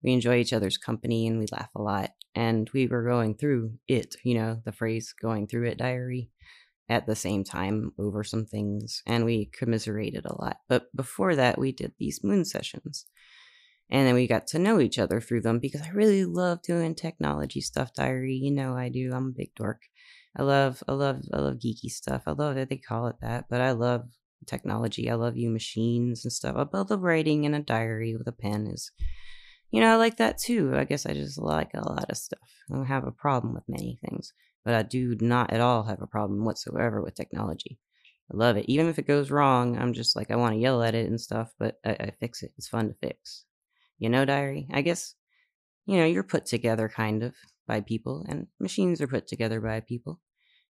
we 0.03 0.11
enjoy 0.11 0.37
each 0.37 0.51
other's 0.51 0.77
company 0.77 1.25
and 1.25 1.39
we 1.39 1.45
laugh 1.51 1.69
a 1.75 1.81
lot. 1.81 2.11
And 2.35 2.69
we 2.73 2.87
were 2.87 3.03
going 3.03 3.35
through 3.35 3.73
it, 3.87 4.15
you 4.23 4.35
know, 4.35 4.61
the 4.65 4.73
phrase 4.73 5.13
going 5.19 5.47
through 5.47 5.67
it 5.67 5.77
diary 5.77 6.29
at 6.89 7.05
the 7.05 7.15
same 7.15 7.43
time 7.43 7.91
over 7.97 8.23
some 8.23 8.45
things 8.45 9.03
and 9.05 9.23
we 9.23 9.45
commiserated 9.45 10.25
a 10.25 10.41
lot. 10.41 10.57
But 10.67 10.95
before 10.95 11.35
that, 11.35 11.57
we 11.57 11.71
did 11.71 11.93
these 11.97 12.23
moon 12.23 12.43
sessions. 12.43 13.05
And 13.89 14.05
then 14.05 14.15
we 14.15 14.27
got 14.27 14.47
to 14.47 14.59
know 14.59 14.79
each 14.79 14.99
other 14.99 15.21
through 15.21 15.41
them 15.41 15.59
because 15.59 15.81
I 15.81 15.89
really 15.89 16.25
love 16.25 16.61
doing 16.61 16.93
technology 16.93 17.61
stuff, 17.61 17.93
diary. 17.93 18.35
You 18.35 18.51
know 18.51 18.75
I 18.75 18.89
do. 18.89 19.11
I'm 19.13 19.27
a 19.27 19.37
big 19.37 19.55
dork. 19.55 19.83
I 20.35 20.43
love 20.43 20.83
I 20.87 20.93
love 20.93 21.21
I 21.33 21.39
love 21.39 21.55
geeky 21.55 21.89
stuff. 21.89 22.23
I 22.27 22.31
love 22.31 22.57
it. 22.57 22.69
They 22.69 22.77
call 22.77 23.07
it 23.07 23.15
that, 23.21 23.45
but 23.49 23.61
I 23.61 23.71
love 23.71 24.03
technology. 24.45 25.09
I 25.09 25.15
love 25.15 25.37
you 25.37 25.49
machines 25.49 26.25
and 26.25 26.31
stuff. 26.31 26.55
I 26.57 26.65
love 26.77 26.89
the 26.89 26.97
writing 26.97 27.45
in 27.45 27.53
a 27.53 27.61
diary 27.61 28.15
with 28.15 28.27
a 28.27 28.31
pen 28.31 28.67
is 28.67 28.91
you 29.71 29.81
know, 29.81 29.91
I 29.91 29.95
like 29.95 30.17
that 30.17 30.37
too. 30.37 30.73
I 30.75 30.85
guess 30.85 31.05
I 31.05 31.13
just 31.13 31.37
like 31.37 31.71
a 31.73 31.87
lot 31.87 32.09
of 32.09 32.17
stuff. 32.17 32.39
I 32.69 32.75
don't 32.75 32.85
have 32.85 33.05
a 33.05 33.11
problem 33.11 33.53
with 33.53 33.67
many 33.67 33.99
things, 34.07 34.31
but 34.63 34.73
I 34.73 34.83
do 34.83 35.17
not 35.19 35.51
at 35.51 35.59
all 35.59 35.83
have 35.83 36.01
a 36.01 36.07
problem 36.07 36.45
whatsoever 36.45 37.01
with 37.01 37.15
technology. 37.15 37.77
I 38.31 38.37
love 38.37 38.57
it. 38.57 38.65
Even 38.69 38.87
if 38.87 38.99
it 38.99 39.07
goes 39.07 39.31
wrong, 39.31 39.77
I'm 39.77 39.93
just 39.93 40.15
like, 40.15 40.31
I 40.31 40.35
want 40.35 40.53
to 40.53 40.59
yell 40.59 40.83
at 40.83 40.95
it 40.95 41.07
and 41.07 41.19
stuff, 41.19 41.53
but 41.59 41.79
I, 41.85 41.91
I 41.91 42.11
fix 42.19 42.43
it. 42.43 42.53
It's 42.57 42.67
fun 42.67 42.87
to 42.87 42.93
fix. 42.93 43.45
You 43.97 44.09
know, 44.09 44.25
diary? 44.25 44.67
I 44.71 44.81
guess, 44.81 45.15
you 45.85 45.97
know, 45.97 46.05
you're 46.05 46.23
put 46.23 46.45
together 46.45 46.89
kind 46.89 47.23
of 47.23 47.35
by 47.67 47.81
people, 47.81 48.25
and 48.27 48.47
machines 48.59 49.01
are 49.01 49.07
put 49.07 49.27
together 49.27 49.59
by 49.59 49.79
people. 49.81 50.19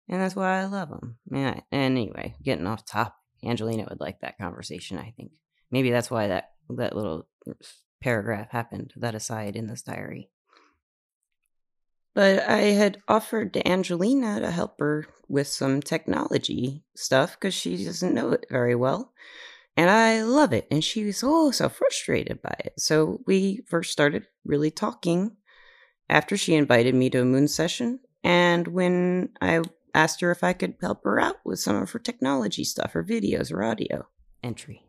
And 0.09 0.21
that's 0.21 0.35
why 0.35 0.61
I 0.61 0.65
love 0.65 0.89
them. 0.89 1.17
And 1.31 1.61
anyway, 1.71 2.35
getting 2.41 2.67
off 2.67 2.85
top, 2.85 3.15
Angelina 3.43 3.85
would 3.89 3.99
like 3.99 4.21
that 4.21 4.37
conversation, 4.37 4.97
I 4.97 5.13
think. 5.17 5.31
Maybe 5.69 5.91
that's 5.91 6.09
why 6.09 6.27
that, 6.27 6.51
that 6.69 6.95
little 6.95 7.27
paragraph 8.01 8.49
happened, 8.51 8.93
that 8.95 9.15
aside 9.15 9.55
in 9.55 9.67
this 9.67 9.81
diary. 9.81 10.29
But 12.13 12.47
I 12.47 12.61
had 12.71 12.99
offered 13.07 13.53
to 13.53 13.67
Angelina 13.67 14.39
to 14.39 14.49
help 14.49 14.79
her 14.79 15.05
with 15.27 15.47
some 15.47 15.81
technology 15.81 16.83
stuff 16.95 17.33
because 17.33 17.53
she 17.53 17.83
doesn't 17.83 18.13
know 18.13 18.31
it 18.31 18.45
very 18.49 18.75
well. 18.75 19.13
And 19.77 19.89
I 19.89 20.23
love 20.23 20.53
it. 20.53 20.67
And 20.71 20.83
she 20.83 21.05
was 21.05 21.23
oh 21.23 21.51
so 21.51 21.69
frustrated 21.69 22.41
by 22.41 22.55
it. 22.65 22.73
So 22.79 23.21
we 23.27 23.61
first 23.67 23.91
started 23.91 24.25
really 24.43 24.71
talking 24.71 25.37
after 26.09 26.35
she 26.35 26.55
invited 26.55 26.95
me 26.95 27.09
to 27.11 27.21
a 27.21 27.25
moon 27.25 27.47
session. 27.47 27.99
And 28.23 28.67
when 28.67 29.29
I 29.39 29.61
asked 29.93 30.19
her 30.21 30.31
if 30.31 30.43
I 30.43 30.53
could 30.53 30.75
help 30.81 31.03
her 31.03 31.19
out 31.19 31.37
with 31.45 31.59
some 31.59 31.75
of 31.75 31.91
her 31.91 31.99
technology 31.99 32.63
stuff, 32.63 32.93
her 32.93 33.03
videos 33.03 33.53
or 33.53 33.63
audio 33.63 34.07
entry. 34.43 34.83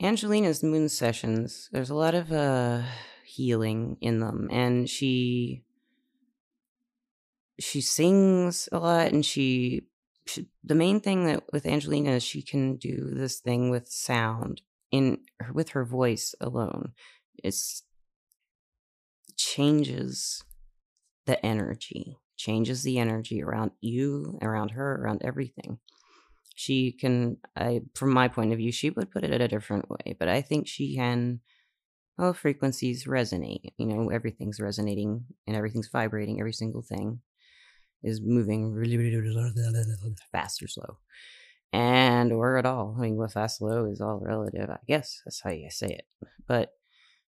Angelina's 0.00 0.62
moon 0.62 0.88
sessions, 0.88 1.68
there's 1.72 1.90
a 1.90 1.94
lot 1.94 2.14
of 2.14 2.30
uh 2.30 2.82
healing 3.24 3.96
in 4.00 4.20
them 4.20 4.48
and 4.50 4.88
she 4.88 5.62
she 7.60 7.80
sings 7.80 8.68
a 8.72 8.78
lot 8.78 9.12
and 9.12 9.24
she, 9.24 9.82
she 10.30 10.48
the 10.64 10.74
main 10.74 11.00
thing 11.00 11.26
that 11.26 11.44
with 11.52 11.66
Angelina 11.66 12.12
is 12.12 12.22
she 12.22 12.42
can 12.42 12.76
do 12.76 13.10
this 13.12 13.38
thing 13.40 13.70
with 13.70 13.88
sound 13.88 14.62
in 14.90 15.18
with 15.52 15.70
her 15.70 15.84
voice 15.84 16.34
alone. 16.40 16.92
It's 17.42 17.82
changes 19.36 20.44
the 21.26 21.44
energy, 21.44 22.18
changes 22.36 22.82
the 22.82 22.98
energy 22.98 23.42
around 23.42 23.72
you, 23.80 24.38
around 24.42 24.72
her, 24.72 24.96
around 25.02 25.22
everything 25.24 25.78
she 26.60 26.92
can 26.92 27.38
i 27.56 27.80
from 27.94 28.12
my 28.12 28.28
point 28.28 28.52
of 28.52 28.58
view 28.58 28.70
she 28.70 28.90
would 28.90 29.10
put 29.10 29.24
it 29.24 29.40
a 29.40 29.48
different 29.48 29.88
way 29.88 30.14
but 30.18 30.28
i 30.28 30.42
think 30.42 30.68
she 30.68 30.94
can 30.94 31.40
oh 32.18 32.34
frequencies 32.34 33.06
resonate 33.06 33.72
you 33.78 33.86
know 33.86 34.10
everything's 34.10 34.60
resonating 34.60 35.24
and 35.46 35.56
everything's 35.56 35.88
vibrating 35.88 36.38
every 36.38 36.52
single 36.52 36.82
thing 36.82 37.18
is 38.02 38.20
moving 38.20 38.72
really, 38.72 38.96
really, 38.96 39.16
really 39.16 39.52
fast 40.32 40.62
or 40.62 40.68
slow. 40.68 40.98
And 41.72 42.32
or 42.32 42.56
at 42.56 42.66
all. 42.66 42.96
I 42.98 43.02
mean 43.02 43.16
what 43.16 43.32
fast 43.32 43.58
slow 43.58 43.84
is 43.84 44.00
all 44.00 44.18
relative 44.20 44.68
i 44.70 44.78
guess. 44.88 45.22
That's 45.24 45.40
how 45.40 45.50
you 45.50 45.70
say 45.70 45.88
it. 45.88 46.06
But 46.48 46.72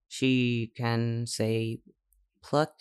she 0.08 0.72
can 0.76 1.26
say 1.26 1.80
pluck 2.42 2.72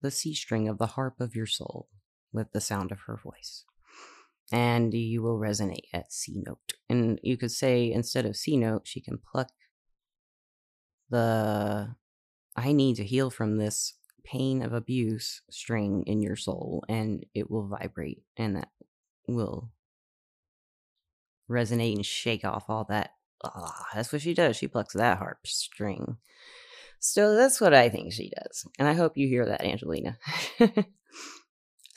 the 0.00 0.10
c 0.10 0.34
string 0.34 0.68
of 0.68 0.78
the 0.78 0.86
harp 0.86 1.20
of 1.20 1.36
your 1.36 1.46
soul 1.46 1.88
with 2.32 2.52
the 2.52 2.60
sound 2.60 2.90
of 2.92 3.00
her 3.00 3.16
voice. 3.22 3.64
And 4.50 4.94
you 4.94 5.22
will 5.22 5.38
resonate 5.38 5.88
at 5.92 6.10
C 6.10 6.42
note. 6.46 6.72
And 6.88 7.20
you 7.22 7.36
could 7.36 7.52
say 7.52 7.92
instead 7.92 8.24
of 8.24 8.36
C 8.36 8.56
note, 8.56 8.86
she 8.86 9.00
can 9.00 9.18
pluck 9.18 9.50
the 11.10 11.94
I 12.56 12.72
need 12.72 12.96
to 12.96 13.04
heal 13.04 13.30
from 13.30 13.58
this 13.58 13.94
pain 14.24 14.62
of 14.62 14.72
abuse 14.72 15.42
string 15.50 16.04
in 16.06 16.22
your 16.22 16.36
soul, 16.36 16.84
and 16.88 17.24
it 17.34 17.50
will 17.50 17.66
vibrate, 17.66 18.22
and 18.36 18.56
that 18.56 18.68
will 19.26 19.70
resonate 21.50 21.96
and 21.96 22.06
shake 22.06 22.44
off 22.44 22.68
all 22.68 22.84
that. 22.88 23.12
Ah, 23.44 23.86
that's 23.94 24.12
what 24.12 24.22
she 24.22 24.34
does. 24.34 24.56
She 24.56 24.68
plucks 24.68 24.94
that 24.94 25.18
harp 25.18 25.46
string. 25.46 26.16
So 27.00 27.36
that's 27.36 27.60
what 27.60 27.74
I 27.74 27.88
think 27.88 28.12
she 28.12 28.30
does. 28.30 28.66
And 28.78 28.88
I 28.88 28.94
hope 28.94 29.16
you 29.16 29.28
hear 29.28 29.46
that, 29.46 29.64
Angelina. 29.64 30.18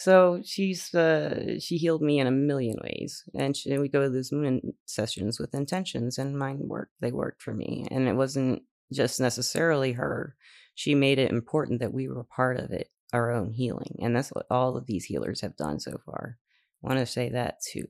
So 0.02 0.42
she's 0.44 0.96
uh, 0.96 1.60
she 1.60 1.78
healed 1.78 2.02
me 2.02 2.20
in 2.20 2.26
a 2.26 2.32
million 2.32 2.78
ways, 2.84 3.24
and 3.36 3.56
she, 3.56 3.78
we 3.78 3.88
go 3.88 4.02
to 4.02 4.10
those 4.10 4.32
moon 4.32 4.74
sessions 4.88 5.40
with 5.40 5.54
intentions, 5.54 6.18
and 6.18 6.40
mine 6.40 6.58
worked. 6.64 6.94
They 7.02 7.12
worked 7.12 7.44
for 7.44 7.54
me, 7.54 7.88
and 7.92 8.08
it 8.08 8.16
wasn't 8.16 8.64
just 8.92 9.20
necessarily 9.20 9.92
her. 9.92 10.36
She 10.82 10.96
made 10.96 11.20
it 11.20 11.30
important 11.30 11.80
that 11.82 11.94
we 11.94 12.08
were 12.08 12.24
part 12.24 12.58
of 12.58 12.72
it, 12.72 12.90
our 13.14 13.30
own 13.30 13.52
healing, 13.54 14.00
and 14.02 14.16
that's 14.16 14.30
what 14.30 14.48
all 14.50 14.76
of 14.76 14.88
these 14.88 15.06
healers 15.06 15.42
have 15.42 15.56
done 15.56 15.80
so 15.80 16.02
far. 16.04 16.40
I 16.84 16.88
want 16.88 16.98
to 16.98 17.06
say 17.06 17.30
that 17.30 17.62
too. 17.62 17.86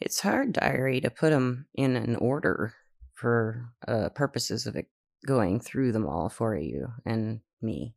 It's 0.00 0.18
hard, 0.18 0.54
diary, 0.54 1.00
to 1.02 1.08
put 1.08 1.30
them 1.30 1.68
in 1.72 1.94
an 1.94 2.16
order 2.16 2.74
for 3.14 3.70
uh, 3.86 4.08
purposes 4.08 4.66
of 4.66 4.76
going 5.24 5.60
through 5.60 5.92
them 5.92 6.04
all 6.04 6.28
for 6.28 6.56
you 6.56 6.88
and 7.04 7.38
me 7.62 7.94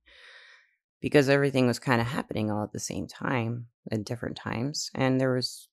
because 1.01 1.27
everything 1.27 1.65
was 1.65 1.79
kind 1.79 2.01
of 2.01 2.05
happening 2.05 2.51
all 2.51 2.63
at 2.63 2.71
the 2.71 2.79
same 2.79 3.07
time 3.07 3.65
at 3.91 4.05
different 4.05 4.37
times. 4.37 4.91
And 4.93 5.19
there 5.19 5.33
was 5.33 5.69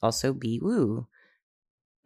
also 0.00 0.32
Biwu, 0.32 1.08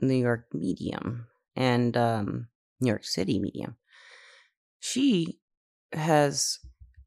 New 0.01 0.15
York 0.15 0.47
Medium, 0.55 1.27
and 1.55 1.95
um, 1.95 2.49
New 2.81 2.89
York 2.89 3.05
City 3.05 3.39
Medium. 3.39 3.77
She 4.81 5.39
has, 5.93 6.59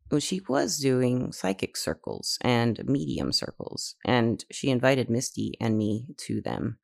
well, 0.10 0.20
she 0.20 0.42
was 0.48 0.80
doing 0.80 1.32
psychic 1.32 1.76
circles 1.76 2.38
and 2.42 2.84
medium 2.86 3.34
circles, 3.34 3.96
and 4.06 4.44
she 4.52 4.70
invited 4.70 5.10
Misty 5.10 5.54
and 5.60 5.78
me 5.78 6.08
to 6.20 6.42
them. 6.42 6.78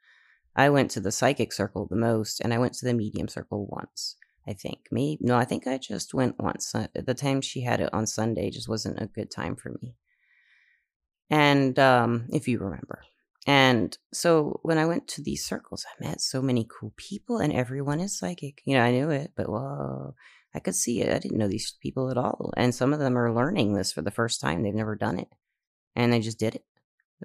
I 0.55 0.69
went 0.69 0.91
to 0.91 0.99
the 0.99 1.11
psychic 1.11 1.53
circle 1.53 1.87
the 1.87 1.95
most, 1.95 2.41
and 2.41 2.53
I 2.53 2.57
went 2.57 2.73
to 2.73 2.85
the 2.85 2.93
medium 2.93 3.27
circle 3.27 3.67
once. 3.69 4.15
I 4.47 4.53
think. 4.53 4.87
Maybe 4.89 5.19
no, 5.21 5.37
I 5.37 5.45
think 5.45 5.67
I 5.67 5.77
just 5.77 6.13
went 6.13 6.39
once. 6.39 6.71
The 6.71 7.13
time 7.13 7.41
she 7.41 7.61
had 7.61 7.81
it 7.81 7.93
on 7.93 8.07
Sunday 8.07 8.49
just 8.49 8.67
wasn't 8.67 8.99
a 8.99 9.05
good 9.05 9.29
time 9.29 9.55
for 9.55 9.77
me. 9.79 9.95
And 11.29 11.77
um, 11.77 12.25
if 12.31 12.47
you 12.47 12.57
remember. 12.57 13.03
And 13.45 13.95
so 14.11 14.59
when 14.63 14.79
I 14.79 14.85
went 14.85 15.07
to 15.09 15.21
these 15.21 15.45
circles, 15.45 15.85
I 15.85 16.07
met 16.07 16.21
so 16.21 16.41
many 16.41 16.67
cool 16.67 16.93
people, 16.97 17.37
and 17.37 17.53
everyone 17.53 17.99
is 17.99 18.17
psychic. 18.17 18.61
You 18.65 18.75
know, 18.75 18.83
I 18.83 18.91
knew 18.91 19.11
it, 19.11 19.33
but 19.35 19.49
whoa, 19.49 20.15
I 20.53 20.59
could 20.59 20.75
see 20.75 21.01
it. 21.01 21.13
I 21.13 21.19
didn't 21.19 21.37
know 21.37 21.47
these 21.47 21.75
people 21.81 22.09
at 22.09 22.17
all. 22.17 22.53
And 22.57 22.73
some 22.73 22.93
of 22.93 22.99
them 22.99 23.17
are 23.17 23.33
learning 23.33 23.73
this 23.73 23.91
for 23.91 24.01
the 24.01 24.11
first 24.11 24.41
time. 24.41 24.63
They've 24.63 24.73
never 24.73 24.95
done 24.95 25.19
it. 25.19 25.29
And 25.95 26.11
they 26.11 26.19
just 26.19 26.39
did 26.39 26.55
it. 26.55 26.65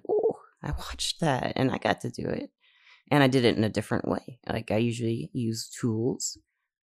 Oh, 0.09 0.37
I 0.62 0.71
watched 0.78 1.21
that 1.21 1.54
and 1.57 1.71
I 1.71 1.78
got 1.78 2.00
to 2.02 2.11
do 2.11 2.26
it. 2.26 2.50
And 3.11 3.23
I 3.23 3.28
did 3.28 3.45
it 3.45 3.57
in 3.57 3.64
a 3.64 3.71
different 3.71 4.09
way. 4.09 4.38
Like 4.49 4.71
I 4.71 4.76
usually 4.76 5.31
use 5.33 5.69
tools 5.69 6.38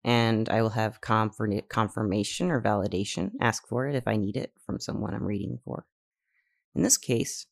and 0.04 0.48
I 0.48 0.62
will 0.62 0.70
have 0.70 1.00
confirmation 1.00 2.50
or 2.50 2.62
validation, 2.62 3.32
ask 3.40 3.66
for 3.66 3.88
it 3.88 3.96
if 3.96 4.06
I 4.06 4.16
need 4.16 4.36
it 4.36 4.52
from 4.64 4.78
someone 4.78 5.14
I'm 5.14 5.24
reading 5.24 5.58
for. 5.64 5.84
In 6.74 6.82
this 6.82 6.96
case, 6.96 7.46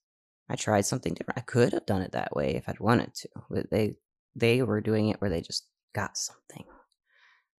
I 0.48 0.56
tried 0.56 0.86
something 0.86 1.14
different. 1.14 1.38
I 1.38 1.42
could 1.42 1.72
have 1.72 1.86
done 1.86 2.02
it 2.02 2.12
that 2.12 2.36
way 2.36 2.54
if 2.54 2.68
I'd 2.68 2.80
wanted 2.80 3.14
to, 3.14 3.28
but 3.50 3.70
they 3.70 3.96
they 4.36 4.62
were 4.62 4.80
doing 4.80 5.08
it 5.08 5.20
where 5.20 5.30
they 5.30 5.40
just 5.40 5.66
got 5.94 6.16
something. 6.16 6.64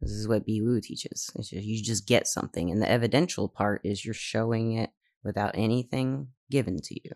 This 0.05 0.13
is 0.13 0.27
what 0.27 0.45
Biwu 0.47 0.81
teaches. 0.83 1.31
Just, 1.35 1.51
you 1.51 1.83
just 1.83 2.07
get 2.07 2.27
something, 2.27 2.69
and 2.69 2.79
the 2.81 2.89
evidential 2.89 3.49
part 3.49 3.81
is 3.83 4.05
you're 4.05 4.13
showing 4.13 4.73
it 4.73 4.91
without 5.23 5.55
anything 5.55 6.27
given 6.51 6.79
to 6.79 6.93
you. 6.93 7.11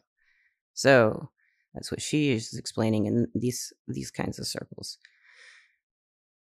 So 0.74 1.30
that's 1.74 1.92
what 1.92 2.02
she 2.02 2.32
is 2.32 2.56
explaining 2.58 3.06
in 3.06 3.28
these 3.36 3.72
these 3.88 4.10
kinds 4.10 4.40
of 4.40 4.48
circles. 4.48 4.98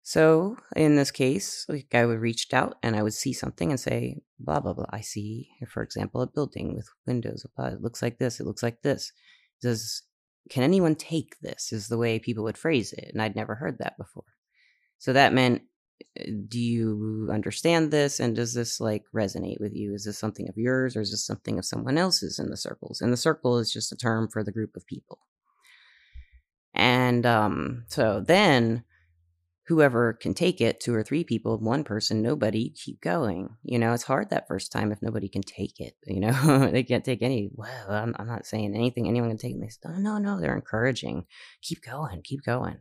So 0.03 0.57
in 0.75 0.97
this 0.97 1.11
case, 1.11 1.67
like 1.69 1.95
I 1.95 2.07
would 2.07 2.21
reach 2.21 2.51
out 2.55 2.77
and 2.83 2.97
I 2.97 3.03
would 3.03 3.13
see 3.13 3.35
something 3.35 3.71
and 3.71 3.79
say, 3.79 4.23
blah, 4.39 4.59
blah, 4.59 4.73
blah. 4.73 4.87
I 4.89 5.03
see, 5.03 5.51
for 5.69 5.83
example, 5.83 6.23
a 6.23 6.27
building 6.27 6.75
with 6.75 6.89
windows. 7.07 7.45
It 7.59 7.83
looks 7.83 8.01
like 8.01 8.19
this. 8.19 8.41
It 8.41 8.47
looks 8.47 8.63
like 8.63 8.81
this. 8.81 9.13
Does, 9.61 10.05
can 10.49 10.63
anyone 10.63 10.95
take 10.95 11.37
this 11.43 11.73
is 11.73 11.89
the 11.89 11.99
way 11.99 12.19
people 12.19 12.45
would 12.45 12.57
phrase 12.57 12.95
it. 12.95 13.11
And 13.13 13.21
I'd 13.21 13.37
never 13.37 13.55
heard 13.55 13.81
that 13.81 13.99
before. 13.99 14.25
So 14.97 15.13
that 15.13 15.35
meant, 15.35 15.61
do 16.49 16.59
you 16.59 17.29
understand 17.33 17.91
this? 17.91 18.21
And 18.21 18.35
does 18.35 18.55
this 18.55 18.81
like 18.81 19.05
resonate 19.15 19.61
with 19.61 19.75
you? 19.75 19.95
Is 19.95 20.05
this 20.05 20.19
something 20.19 20.49
of 20.49 20.57
yours 20.57 20.97
or 20.97 21.01
is 21.01 21.11
this 21.11 21.25
something 21.25 21.59
of 21.59 21.65
someone 21.65 21.99
else's 21.99 22.39
in 22.39 22.51
the 22.51 22.57
circles? 22.57 23.01
And 23.01 23.13
the 23.13 23.17
circle 23.17 23.59
is 23.59 23.73
just 23.73 23.93
a 23.93 23.97
term 23.97 24.29
for 24.29 24.43
the 24.43 24.53
group 24.53 24.77
of 24.77 24.87
people. 24.87 25.19
And 26.75 27.25
um, 27.27 27.85
so 27.89 28.21
then 28.21 28.85
whoever 29.69 30.15
can 30.15 30.33
take 30.33 30.61
it, 30.61 30.81
two 30.81 30.95
or 30.95 31.03
three 31.03 31.25
people, 31.25 31.59
one 31.59 31.85
person, 31.85 32.23
nobody, 32.23 32.71
keep 32.71 33.01
going. 33.01 33.51
You 33.63 33.79
know, 33.79 33.93
it's 33.93 34.05
hard 34.05 34.31
that 34.31 34.49
first 34.49 34.73
time 34.73 34.93
if 34.93 35.03
nobody 35.03 35.29
can 35.29 35.43
take 35.43 35.79
it. 35.79 35.95
You 36.07 36.21
know, 36.21 36.71
they 36.71 36.83
can't 36.83 37.05
take 37.05 37.23
any. 37.23 37.51
Well, 37.53 37.71
I'm, 37.89 38.15
I'm 38.19 38.27
not 38.27 38.47
saying 38.47 38.75
anything 38.75 39.07
anyone 39.07 39.29
can 39.29 39.39
take. 39.39 39.57
Say, 39.71 39.79
no, 39.85 39.99
no, 39.99 40.19
no. 40.19 40.41
They're 40.41 40.55
encouraging. 40.55 41.27
Keep 41.63 41.83
going, 41.83 42.23
keep 42.23 42.43
going. 42.45 42.79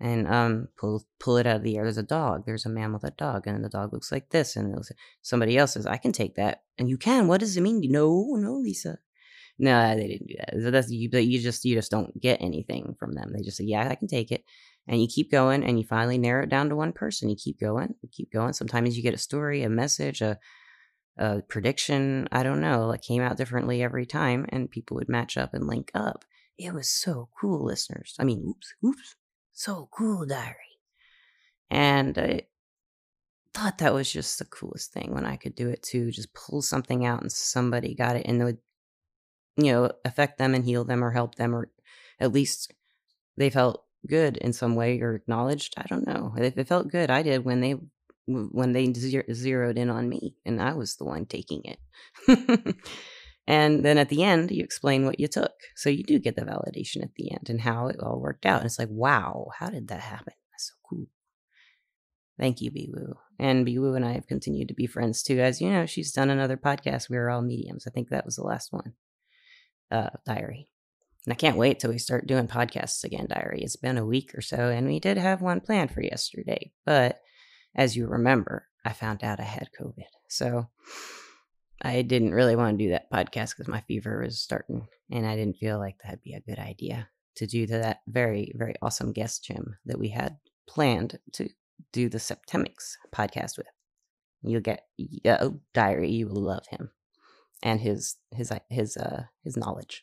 And 0.00 0.28
um, 0.28 0.68
pull 0.76 1.04
pull 1.18 1.38
it 1.38 1.46
out 1.46 1.56
of 1.56 1.62
the 1.64 1.76
air. 1.76 1.82
There's 1.82 1.98
a 1.98 2.04
dog. 2.04 2.44
There's 2.46 2.66
a 2.66 2.70
man 2.70 2.92
with 2.92 3.02
a 3.02 3.10
dog, 3.10 3.48
and 3.48 3.64
the 3.64 3.68
dog 3.68 3.92
looks 3.92 4.12
like 4.12 4.30
this. 4.30 4.54
And 4.54 4.80
somebody 5.22 5.58
else 5.58 5.72
says, 5.72 5.86
"I 5.86 5.96
can 5.96 6.12
take 6.12 6.36
that," 6.36 6.62
and 6.78 6.88
you 6.88 6.96
can. 6.96 7.26
What 7.26 7.40
does 7.40 7.56
it 7.56 7.62
mean? 7.62 7.80
No, 7.90 8.36
no, 8.36 8.54
Lisa. 8.54 8.98
No, 9.58 9.96
they 9.96 10.06
didn't 10.06 10.28
do 10.28 10.34
that. 10.38 10.62
So 10.62 10.70
that's 10.70 10.88
you, 10.92 11.10
but 11.10 11.26
you 11.26 11.40
just 11.40 11.64
you 11.64 11.74
just 11.74 11.90
don't 11.90 12.20
get 12.20 12.40
anything 12.40 12.94
from 13.00 13.14
them. 13.14 13.32
They 13.32 13.42
just 13.42 13.56
say, 13.56 13.64
"Yeah, 13.64 13.88
I 13.88 13.96
can 13.96 14.06
take 14.06 14.30
it," 14.30 14.44
and 14.88 15.00
you 15.00 15.06
keep 15.06 15.30
going 15.30 15.62
and 15.62 15.78
you 15.78 15.84
finally 15.86 16.18
narrow 16.18 16.42
it 16.42 16.48
down 16.48 16.68
to 16.70 16.76
one 16.76 16.92
person 16.92 17.28
you 17.28 17.36
keep 17.36 17.60
going 17.60 17.94
you 18.02 18.08
keep 18.10 18.32
going 18.32 18.52
sometimes 18.52 18.96
you 18.96 19.02
get 19.02 19.14
a 19.14 19.18
story 19.18 19.62
a 19.62 19.68
message 19.68 20.20
a, 20.20 20.38
a 21.18 21.42
prediction 21.42 22.26
i 22.32 22.42
don't 22.42 22.60
know 22.60 22.90
that 22.90 23.02
came 23.02 23.22
out 23.22 23.36
differently 23.36 23.82
every 23.82 24.06
time 24.06 24.46
and 24.48 24.70
people 24.70 24.96
would 24.96 25.08
match 25.08 25.36
up 25.36 25.54
and 25.54 25.66
link 25.66 25.90
up 25.94 26.24
it 26.58 26.72
was 26.72 26.90
so 26.90 27.28
cool 27.38 27.64
listeners 27.64 28.16
i 28.18 28.24
mean 28.24 28.42
oops 28.48 28.74
oops 28.84 29.14
so 29.58 29.88
cool 29.92 30.24
diary 30.26 30.78
and 31.70 32.18
i 32.18 32.40
thought 33.54 33.78
that 33.78 33.94
was 33.94 34.12
just 34.12 34.38
the 34.38 34.44
coolest 34.44 34.92
thing 34.92 35.12
when 35.14 35.24
i 35.24 35.36
could 35.36 35.54
do 35.54 35.68
it 35.68 35.82
too 35.82 36.10
just 36.10 36.32
pull 36.34 36.62
something 36.62 37.04
out 37.04 37.22
and 37.22 37.32
somebody 37.32 37.94
got 37.94 38.16
it 38.16 38.26
and 38.26 38.40
it 38.40 38.44
would 38.44 38.58
you 39.56 39.72
know 39.72 39.90
affect 40.04 40.38
them 40.38 40.54
and 40.54 40.64
heal 40.64 40.84
them 40.84 41.02
or 41.02 41.10
help 41.10 41.34
them 41.34 41.54
or 41.54 41.70
at 42.20 42.32
least 42.32 42.72
they 43.36 43.50
felt 43.50 43.84
good 44.06 44.36
in 44.38 44.52
some 44.52 44.74
way 44.74 45.00
or 45.00 45.14
acknowledged. 45.14 45.74
I 45.76 45.84
don't 45.88 46.06
know. 46.06 46.34
If 46.36 46.56
it 46.56 46.68
felt 46.68 46.88
good, 46.88 47.10
I 47.10 47.22
did 47.22 47.44
when 47.44 47.60
they 47.60 47.76
when 48.26 48.72
they 48.72 48.92
zeroed 48.92 49.78
in 49.78 49.88
on 49.88 50.06
me 50.06 50.34
and 50.44 50.60
I 50.60 50.74
was 50.74 50.96
the 50.96 51.04
one 51.04 51.24
taking 51.24 51.62
it. 51.64 51.78
and 53.48 53.82
then 53.82 53.96
at 53.96 54.10
the 54.10 54.22
end, 54.22 54.50
you 54.50 54.62
explain 54.62 55.06
what 55.06 55.18
you 55.18 55.26
took. 55.26 55.54
So 55.74 55.88
you 55.88 56.04
do 56.04 56.18
get 56.18 56.36
the 56.36 56.42
validation 56.42 57.02
at 57.02 57.14
the 57.14 57.32
end 57.32 57.48
and 57.48 57.62
how 57.62 57.86
it 57.86 57.96
all 57.98 58.20
worked 58.20 58.44
out. 58.44 58.58
And 58.58 58.66
it's 58.66 58.78
like, 58.78 58.90
wow, 58.90 59.48
how 59.58 59.70
did 59.70 59.88
that 59.88 60.00
happen? 60.00 60.34
That's 60.52 60.68
so 60.68 60.74
cool. 60.86 61.06
Thank 62.38 62.60
you, 62.60 62.70
Biwu. 62.70 63.14
And 63.38 63.66
Biwu 63.66 63.96
and 63.96 64.04
I 64.04 64.12
have 64.12 64.26
continued 64.26 64.68
to 64.68 64.74
be 64.74 64.86
friends 64.86 65.22
too. 65.22 65.40
As 65.40 65.62
you 65.62 65.70
know, 65.70 65.86
she's 65.86 66.12
done 66.12 66.28
another 66.28 66.58
podcast. 66.58 67.08
We 67.08 67.16
are 67.16 67.30
all 67.30 67.40
mediums. 67.40 67.86
I 67.86 67.90
think 67.90 68.10
that 68.10 68.26
was 68.26 68.36
the 68.36 68.44
last 68.44 68.70
one. 68.70 68.92
Uh, 69.90 70.10
diary. 70.26 70.68
And 71.24 71.32
I 71.32 71.36
can't 71.36 71.56
wait 71.56 71.80
till 71.80 71.90
we 71.90 71.98
start 71.98 72.26
doing 72.26 72.48
podcasts 72.48 73.02
again, 73.02 73.28
Diary. 73.30 73.62
It's 73.62 73.76
been 73.76 73.96
a 73.96 74.04
week 74.04 74.34
or 74.34 74.42
so, 74.42 74.68
and 74.68 74.86
we 74.86 75.00
did 75.00 75.16
have 75.16 75.40
one 75.40 75.60
planned 75.60 75.90
for 75.90 76.02
yesterday. 76.02 76.72
But 76.84 77.20
as 77.74 77.96
you 77.96 78.06
remember, 78.06 78.66
I 78.84 78.92
found 78.92 79.24
out 79.24 79.40
I 79.40 79.44
had 79.44 79.70
COVID. 79.80 80.04
So 80.28 80.68
I 81.80 82.02
didn't 82.02 82.34
really 82.34 82.56
want 82.56 82.78
to 82.78 82.84
do 82.84 82.90
that 82.90 83.10
podcast 83.10 83.56
because 83.56 83.68
my 83.68 83.80
fever 83.82 84.22
was 84.22 84.38
starting, 84.38 84.86
and 85.10 85.26
I 85.26 85.36
didn't 85.36 85.58
feel 85.58 85.78
like 85.78 85.96
that'd 86.02 86.22
be 86.22 86.34
a 86.34 86.40
good 86.40 86.58
idea 86.58 87.08
to 87.36 87.46
do 87.46 87.66
to 87.66 87.78
that 87.78 88.00
very, 88.08 88.52
very 88.56 88.74
awesome 88.82 89.12
guest, 89.12 89.44
Jim, 89.44 89.76
that 89.86 89.98
we 89.98 90.08
had 90.08 90.38
planned 90.68 91.18
to 91.34 91.48
do 91.92 92.08
the 92.08 92.18
Septemics 92.18 92.94
podcast 93.14 93.56
with. 93.56 93.66
You'll 94.42 94.60
get 94.60 94.86
uh, 95.24 95.50
Diary. 95.72 96.10
You 96.10 96.28
will 96.28 96.42
love 96.42 96.66
him 96.68 96.90
and 97.62 97.80
his 97.80 98.16
his 98.32 98.52
his 98.68 98.96
uh 98.96 99.24
his 99.42 99.56
knowledge. 99.56 100.02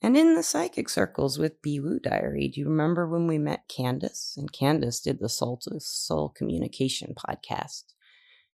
And 0.00 0.16
in 0.16 0.34
the 0.34 0.44
psychic 0.44 0.88
circles 0.88 1.38
with 1.38 1.60
Biwu 1.60 2.00
Diary, 2.00 2.48
do 2.48 2.60
you 2.60 2.68
remember 2.68 3.08
when 3.08 3.26
we 3.26 3.36
met 3.36 3.68
Candace? 3.68 4.34
And 4.36 4.52
Candace 4.52 5.00
did 5.00 5.18
the 5.18 5.28
Soul 5.28 5.56
to 5.64 5.80
Soul 5.80 6.28
Communication 6.28 7.14
podcast. 7.16 7.82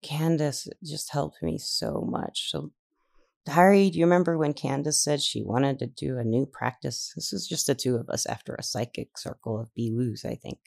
Candace 0.03 0.69
just 0.83 1.11
helped 1.11 1.43
me 1.43 1.59
so 1.59 2.07
much. 2.09 2.51
So, 2.51 2.73
Diary, 3.45 3.91
do 3.91 3.99
you 3.99 4.05
remember 4.05 4.37
when 4.37 4.53
Candace 4.53 5.03
said 5.03 5.23
she 5.23 5.43
wanted 5.43 5.79
to 5.79 5.87
do 5.87 6.19
a 6.19 6.25
new 6.25 6.47
practice? 6.47 7.13
This 7.15 7.33
is 7.33 7.47
just 7.47 7.67
the 7.67 7.75
two 7.75 7.97
of 7.97 8.09
us 8.09 8.27
after 8.27 8.55
a 8.55 8.63
psychic 8.63 9.17
circle 9.17 9.59
of 9.59 9.71
Biwus, 9.79 10.25
I 10.25 10.35
think. 10.35 10.59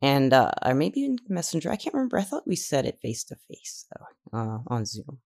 And, 0.00 0.32
uh, 0.32 0.52
or 0.64 0.74
maybe 0.74 1.04
in 1.04 1.18
Messenger. 1.28 1.70
I 1.70 1.76
can't 1.76 1.94
remember. 1.94 2.18
I 2.18 2.22
thought 2.22 2.46
we 2.46 2.56
said 2.56 2.84
it 2.84 3.00
face 3.00 3.24
to 3.24 3.36
face, 3.48 3.86
though, 3.94 4.38
uh, 4.38 4.58
on 4.66 4.84
Zoom. 4.84 5.20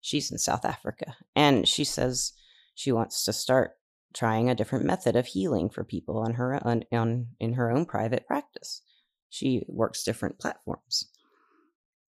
She's 0.00 0.30
in 0.30 0.38
South 0.38 0.64
Africa. 0.64 1.16
And 1.34 1.66
she 1.66 1.84
says 1.84 2.32
she 2.74 2.92
wants 2.92 3.24
to 3.24 3.32
start 3.32 3.72
trying 4.14 4.48
a 4.48 4.54
different 4.54 4.84
method 4.84 5.16
of 5.16 5.26
healing 5.26 5.68
for 5.68 5.84
people 5.84 6.18
on 6.18 6.34
her 6.34 6.58
on, 6.66 6.84
on 6.92 7.26
in 7.40 7.54
her 7.54 7.70
own 7.70 7.84
private 7.84 8.26
practice. 8.26 8.82
She 9.28 9.64
works 9.68 10.04
different 10.04 10.38
platforms. 10.38 11.10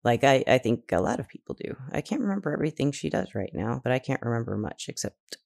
Like 0.05 0.23
I, 0.23 0.45
I 0.47 0.59
think 0.59 0.93
a 0.93 1.01
lot 1.01 1.19
of 1.19 1.29
people 1.29 1.57
do. 1.59 1.77
I 1.91 2.03
can't 2.03 2.21
remember 2.21 2.53
everything 2.53 2.93
she 2.93 3.09
does 3.09 3.35
right 3.35 3.53
now, 3.55 3.81
but 3.83 3.93
I 3.93 3.99
can't 3.99 4.23
remember 4.23 4.57
much 4.57 4.87
except 4.89 5.39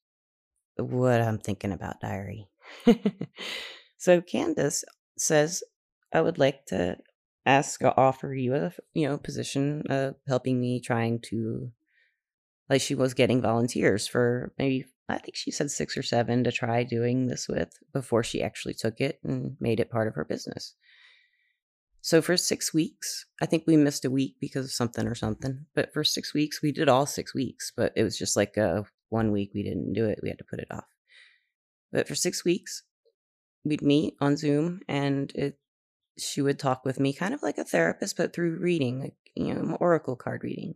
what 0.77 1.21
I'm 1.21 1.37
thinking 1.37 1.71
about 1.71 2.01
diary. 2.01 2.49
so 3.97 4.21
Candace 4.21 4.83
says, 5.17 5.63
I 6.13 6.21
would 6.21 6.37
like 6.37 6.65
to 6.67 6.97
ask 7.45 7.81
uh, 7.83 7.93
offer 7.95 8.33
you 8.33 8.53
a 8.53 8.71
you 8.93 9.07
know 9.07 9.17
position 9.17 9.83
of 9.89 10.15
helping 10.27 10.59
me 10.59 10.79
trying 10.79 11.19
to 11.19 11.71
like 12.69 12.81
she 12.81 12.95
was 12.95 13.13
getting 13.13 13.41
volunteers 13.41 14.07
for 14.07 14.53
maybe 14.59 14.85
I 15.07 15.17
think 15.17 15.35
she 15.35 15.49
said 15.49 15.71
six 15.71 15.97
or 15.97 16.03
seven 16.03 16.43
to 16.43 16.51
try 16.51 16.83
doing 16.83 17.27
this 17.27 17.47
with 17.47 17.71
before 17.93 18.23
she 18.23 18.43
actually 18.43 18.75
took 18.75 19.01
it 19.01 19.19
and 19.23 19.57
made 19.59 19.79
it 19.79 19.89
part 19.89 20.07
of 20.07 20.15
her 20.15 20.25
business. 20.25 20.75
So 22.01 22.21
for 22.21 22.37
six 22.37 22.73
weeks, 22.73 23.25
I 23.41 23.45
think 23.45 23.63
we 23.67 23.75
missed 23.75 24.05
a 24.05 24.11
week 24.11 24.35
because 24.39 24.65
of 24.65 24.71
something 24.71 25.05
or 25.05 25.15
something. 25.15 25.65
But 25.75 25.93
for 25.93 26.03
six 26.03 26.33
weeks, 26.33 26.61
we 26.61 26.71
did 26.71 26.87
all 26.87 27.05
six 27.05 27.33
weeks. 27.35 27.71
But 27.75 27.93
it 27.95 28.03
was 28.03 28.17
just 28.17 28.37
like 28.37 28.57
a 28.57 28.85
one 29.09 29.31
week 29.31 29.51
we 29.53 29.63
didn't 29.63 29.93
do 29.93 30.05
it. 30.05 30.19
We 30.21 30.29
had 30.29 30.37
to 30.37 30.45
put 30.45 30.59
it 30.59 30.71
off. 30.71 30.85
But 31.91 32.07
for 32.07 32.15
six 32.15 32.45
weeks, 32.45 32.83
we'd 33.65 33.81
meet 33.81 34.15
on 34.21 34.37
Zoom, 34.37 34.81
and 34.87 35.31
it 35.35 35.59
she 36.17 36.41
would 36.41 36.59
talk 36.59 36.85
with 36.85 36.99
me, 36.99 37.13
kind 37.13 37.33
of 37.33 37.41
like 37.41 37.57
a 37.57 37.63
therapist, 37.63 38.17
but 38.17 38.33
through 38.33 38.59
reading, 38.59 38.99
like 38.99 39.15
you 39.35 39.53
know, 39.53 39.77
oracle 39.79 40.15
card 40.15 40.43
reading 40.43 40.75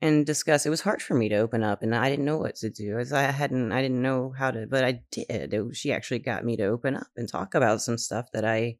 and 0.00 0.26
discuss. 0.26 0.66
It 0.66 0.70
was 0.70 0.82
hard 0.82 1.00
for 1.00 1.14
me 1.14 1.28
to 1.28 1.36
open 1.36 1.62
up, 1.62 1.82
and 1.82 1.94
I 1.94 2.10
didn't 2.10 2.24
know 2.24 2.38
what 2.38 2.56
to 2.56 2.70
do. 2.70 2.98
As 2.98 3.12
I 3.12 3.22
hadn't, 3.22 3.72
I 3.72 3.80
didn't 3.80 4.02
know 4.02 4.34
how 4.36 4.50
to, 4.50 4.66
but 4.66 4.84
I 4.84 5.02
did. 5.10 5.54
It, 5.54 5.76
she 5.76 5.92
actually 5.92 6.18
got 6.18 6.44
me 6.44 6.56
to 6.56 6.66
open 6.66 6.96
up 6.96 7.08
and 7.16 7.28
talk 7.28 7.54
about 7.54 7.82
some 7.82 7.98
stuff 7.98 8.26
that 8.32 8.44
I 8.44 8.78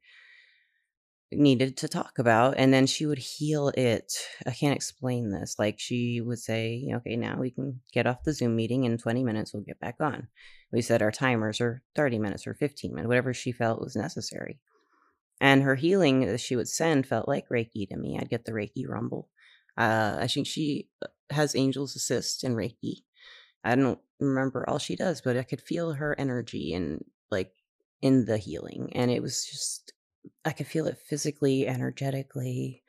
needed 1.32 1.76
to 1.78 1.88
talk 1.88 2.18
about, 2.18 2.54
and 2.56 2.72
then 2.72 2.86
she 2.86 3.06
would 3.06 3.18
heal 3.18 3.68
it. 3.68 4.12
I 4.46 4.50
can't 4.52 4.76
explain 4.76 5.30
this. 5.30 5.56
Like 5.58 5.78
she 5.78 6.20
would 6.20 6.38
say, 6.38 6.90
"Okay, 6.94 7.16
now 7.16 7.38
we 7.38 7.50
can 7.50 7.80
get 7.92 8.06
off 8.06 8.24
the 8.24 8.32
Zoom 8.32 8.56
meeting 8.56 8.84
in 8.84 8.98
20 8.98 9.24
minutes. 9.24 9.52
We'll 9.52 9.62
get 9.62 9.80
back 9.80 9.96
on." 10.00 10.28
We 10.72 10.82
set 10.82 11.02
our 11.02 11.12
timers, 11.12 11.60
or 11.60 11.82
30 11.96 12.18
minutes, 12.18 12.46
or 12.46 12.54
15 12.54 12.94
minutes, 12.94 13.08
whatever 13.08 13.34
she 13.34 13.52
felt 13.52 13.80
was 13.80 13.96
necessary. 13.96 14.58
And 15.40 15.62
her 15.62 15.74
healing 15.74 16.26
that 16.26 16.40
she 16.40 16.56
would 16.56 16.68
send 16.68 17.06
felt 17.06 17.28
like 17.28 17.48
Reiki 17.48 17.88
to 17.88 17.96
me. 17.96 18.18
I'd 18.18 18.30
get 18.30 18.44
the 18.44 18.52
Reiki 18.52 18.88
rumble 18.88 19.28
uh, 19.76 20.16
I 20.20 20.26
think 20.26 20.46
she 20.46 20.88
uh, 21.02 21.08
has 21.30 21.56
angels 21.56 21.96
assist 21.96 22.44
in 22.44 22.54
Reiki. 22.54 23.02
I 23.64 23.74
don't 23.74 24.00
remember 24.20 24.68
all 24.68 24.78
she 24.78 24.96
does, 24.96 25.20
but 25.20 25.36
I 25.36 25.42
could 25.42 25.60
feel 25.60 25.94
her 25.94 26.18
energy 26.18 26.74
and 26.74 27.04
like 27.30 27.52
in 28.02 28.26
the 28.26 28.38
healing. 28.38 28.92
And 28.94 29.10
it 29.10 29.22
was 29.22 29.46
just, 29.46 29.92
I 30.44 30.52
could 30.52 30.66
feel 30.66 30.86
it 30.86 30.98
physically, 30.98 31.66
energetically, 31.66 32.82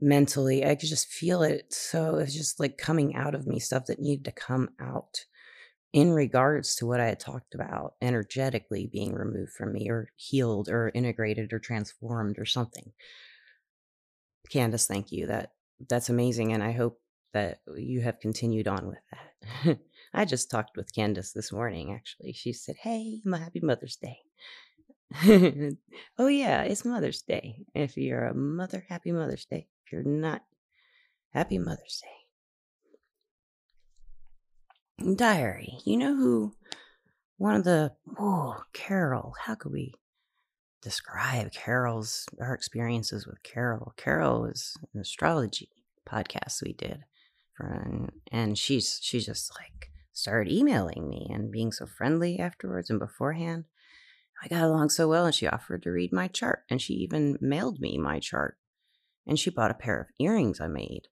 mentally. 0.00 0.64
I 0.64 0.74
could 0.74 0.88
just 0.88 1.08
feel 1.08 1.42
it. 1.42 1.72
So 1.72 2.16
it 2.16 2.22
was 2.22 2.34
just 2.34 2.60
like 2.60 2.78
coming 2.78 3.14
out 3.14 3.34
of 3.34 3.46
me, 3.46 3.58
stuff 3.58 3.86
that 3.86 4.00
needed 4.00 4.24
to 4.26 4.32
come 4.32 4.70
out 4.80 5.24
in 5.92 6.12
regards 6.12 6.74
to 6.76 6.86
what 6.86 7.00
I 7.00 7.06
had 7.06 7.20
talked 7.20 7.54
about, 7.54 7.94
energetically 8.00 8.88
being 8.90 9.14
removed 9.14 9.52
from 9.52 9.72
me 9.72 9.90
or 9.90 10.08
healed 10.16 10.68
or 10.68 10.90
integrated 10.94 11.52
or 11.52 11.58
transformed 11.58 12.38
or 12.38 12.46
something. 12.46 12.92
Candace, 14.50 14.86
thank 14.86 15.12
you. 15.12 15.26
That 15.26 15.52
that's 15.88 16.08
amazing. 16.08 16.52
And 16.52 16.62
I 16.62 16.72
hope 16.72 17.00
that 17.32 17.60
you 17.76 18.00
have 18.02 18.20
continued 18.20 18.68
on 18.68 18.88
with 18.88 18.98
that. 19.10 19.78
I 20.14 20.24
just 20.24 20.50
talked 20.50 20.76
with 20.76 20.94
Candace 20.94 21.32
this 21.32 21.52
morning, 21.52 21.92
actually. 21.92 22.32
She 22.32 22.52
said, 22.52 22.76
Hey, 22.80 23.20
my 23.24 23.38
happy 23.38 23.60
Mother's 23.60 23.96
Day. 23.96 24.18
oh, 26.18 26.26
yeah, 26.26 26.62
it's 26.62 26.84
Mother's 26.84 27.22
Day. 27.22 27.56
If 27.74 27.96
you're 27.96 28.26
a 28.26 28.34
mother, 28.34 28.84
happy 28.88 29.12
Mother's 29.12 29.44
Day. 29.44 29.68
If 29.84 29.92
you're 29.92 30.02
not, 30.02 30.42
happy 31.32 31.58
Mother's 31.58 32.02
Day. 34.98 35.14
Diary, 35.16 35.78
you 35.84 35.96
know 35.96 36.14
who 36.14 36.54
one 37.36 37.56
of 37.56 37.64
the, 37.64 37.92
oh, 38.18 38.62
Carol, 38.72 39.34
how 39.40 39.56
could 39.56 39.72
we 39.72 39.94
describe 40.82 41.52
Carol's 41.52 42.26
our 42.40 42.54
experiences 42.54 43.26
with 43.26 43.42
Carol. 43.42 43.94
Carol 43.96 44.44
is 44.44 44.76
an 44.92 45.00
astrology 45.00 45.70
podcast 46.06 46.62
we 46.62 46.74
did, 46.74 47.04
for, 47.60 48.10
and 48.30 48.58
she's 48.58 48.98
she 49.00 49.20
just 49.20 49.50
like 49.58 49.90
started 50.12 50.52
emailing 50.52 51.08
me 51.08 51.30
and 51.32 51.50
being 51.50 51.72
so 51.72 51.86
friendly 51.86 52.38
afterwards 52.38 52.90
and 52.90 52.98
beforehand. 52.98 53.64
I 54.42 54.48
got 54.48 54.64
along 54.64 54.90
so 54.90 55.08
well, 55.08 55.26
and 55.26 55.34
she 55.34 55.46
offered 55.46 55.84
to 55.84 55.90
read 55.90 56.12
my 56.12 56.26
chart, 56.26 56.64
and 56.68 56.82
she 56.82 56.94
even 56.94 57.38
mailed 57.40 57.80
me 57.80 57.96
my 57.96 58.18
chart. 58.18 58.56
And 59.26 59.38
she 59.38 59.50
bought 59.50 59.70
a 59.70 59.74
pair 59.74 60.00
of 60.00 60.08
earrings 60.18 60.60
I 60.60 60.66
made. 60.66 61.02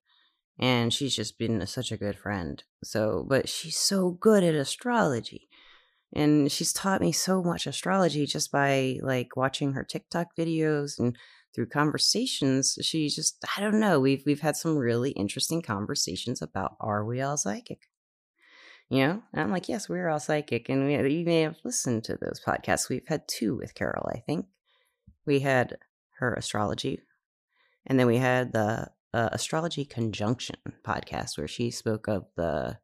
And 0.59 0.93
she's 0.93 1.15
just 1.15 1.39
been 1.39 1.65
such 1.65 1.93
a 1.93 1.97
good 1.97 2.17
friend. 2.17 2.61
So, 2.83 3.25
but 3.27 3.47
she's 3.47 3.77
so 3.77 4.11
good 4.11 4.43
at 4.43 4.53
astrology. 4.53 5.47
And 6.13 6.51
she's 6.51 6.73
taught 6.73 6.99
me 6.99 7.13
so 7.13 7.41
much 7.41 7.65
astrology 7.65 8.25
just 8.25 8.51
by 8.51 8.97
like 9.01 9.37
watching 9.37 9.73
her 9.73 9.83
TikTok 9.85 10.35
videos 10.37 10.99
and 10.99 11.15
through 11.55 11.67
conversations. 11.67 12.77
She 12.81 13.07
just, 13.07 13.43
I 13.57 13.61
don't 13.61 13.79
know, 13.79 13.99
we've 13.99 14.23
we've 14.25 14.41
had 14.41 14.57
some 14.57 14.77
really 14.77 15.11
interesting 15.11 15.61
conversations 15.61 16.41
about 16.41 16.75
are 16.81 17.05
we 17.05 17.21
all 17.21 17.37
psychic? 17.37 17.87
You 18.91 19.07
know, 19.07 19.23
and 19.31 19.41
I'm 19.41 19.51
like, 19.51 19.69
yes, 19.69 19.87
we're 19.87 20.09
all 20.09 20.19
psychic. 20.19 20.67
And 20.67 20.85
we, 20.85 20.95
you 21.19 21.25
may 21.25 21.43
have 21.43 21.55
listened 21.63 22.03
to 22.03 22.17
those 22.17 22.41
podcasts. 22.45 22.89
We've 22.89 23.07
had 23.07 23.25
two 23.25 23.55
with 23.55 23.73
Carol, 23.73 24.09
I 24.13 24.19
think. 24.19 24.47
We 25.25 25.39
had 25.39 25.77
her 26.19 26.33
astrology, 26.33 26.99
and 27.87 27.97
then 27.97 28.05
we 28.05 28.17
had 28.17 28.51
the 28.51 28.89
uh, 29.13 29.29
astrology 29.31 29.85
conjunction 29.85 30.57
podcast 30.83 31.37
where 31.37 31.47
she 31.47 31.71
spoke 31.71 32.09
of 32.09 32.25
the 32.35 32.79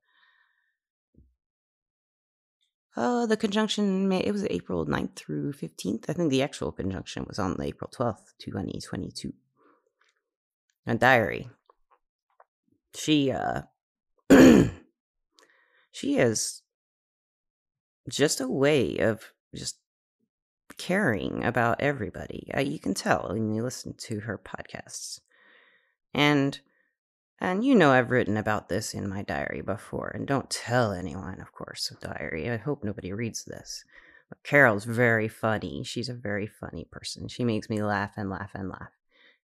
uh, 2.96 3.26
the 3.26 3.38
conjunction 3.38 4.12
it 4.12 4.32
was 4.32 4.46
april 4.50 4.86
9th 4.86 5.15
through 5.15 5.54
15th 5.54 6.10
i 6.10 6.13
think 6.13 6.30
the 6.30 6.41
actual 6.41 6.72
conjunction 6.72 7.26
was 7.28 7.39
on 7.39 7.56
april 7.62 7.89
12th 7.96 8.34
2022 8.39 9.32
a 10.88 10.96
diary 10.96 11.50
she 12.96 13.32
uh 13.32 13.62
she 15.98 16.14
has 16.14 16.62
just 18.08 18.40
a 18.40 18.48
way 18.48 18.98
of 18.98 19.34
just 19.56 19.80
caring 20.78 21.44
about 21.44 21.82
everybody. 21.82 22.52
Uh, 22.56 22.60
you 22.60 22.80
can 22.80 22.94
tell 22.94 23.30
when 23.30 23.52
you 23.52 23.64
listen 23.64 23.96
to 23.98 24.20
her 24.20 24.38
podcasts. 24.38 25.20
And 26.14 26.60
and 27.40 27.64
you 27.64 27.76
know 27.76 27.92
I've 27.92 28.10
written 28.12 28.38
about 28.38 28.70
this 28.70 28.94
in 28.94 29.08
my 29.10 29.22
diary 29.22 29.62
before, 29.62 30.12
and 30.16 30.28
don't 30.28 30.50
tell 30.50 30.92
anyone, 30.92 31.40
of 31.40 31.52
course, 31.52 31.92
diary. 32.02 32.50
I 32.50 32.58
hope 32.58 32.84
nobody 32.84 33.14
reads 33.14 33.46
this. 33.46 33.84
But 34.30 34.42
Carol's 34.44 34.86
very 34.86 35.28
funny. 35.28 35.84
She's 35.84 36.10
a 36.10 36.16
very 36.16 36.48
funny 36.48 36.88
person. 36.92 37.28
She 37.28 37.44
makes 37.44 37.70
me 37.70 37.82
laugh 37.84 38.14
and 38.18 38.30
laugh 38.30 38.52
and 38.56 38.70
laugh. 38.70 38.92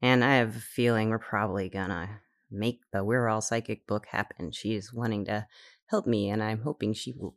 And 0.03 0.25
I 0.25 0.37
have 0.37 0.57
a 0.57 0.61
feeling 0.61 1.11
we're 1.11 1.19
probably 1.19 1.69
gonna 1.69 2.21
make 2.51 2.81
the 2.93 3.05
We're 3.05 3.29
All 3.29 3.41
Psychic 3.41 3.87
book 3.87 4.07
happen. 4.07 4.51
She's 4.53 4.93
wanting 4.93 5.25
to 5.27 5.47
help 5.89 6.07
me, 6.07 6.31
and 6.31 6.43
I'm 6.43 6.63
hoping 6.63 6.93
she 6.93 7.13
will 7.13 7.37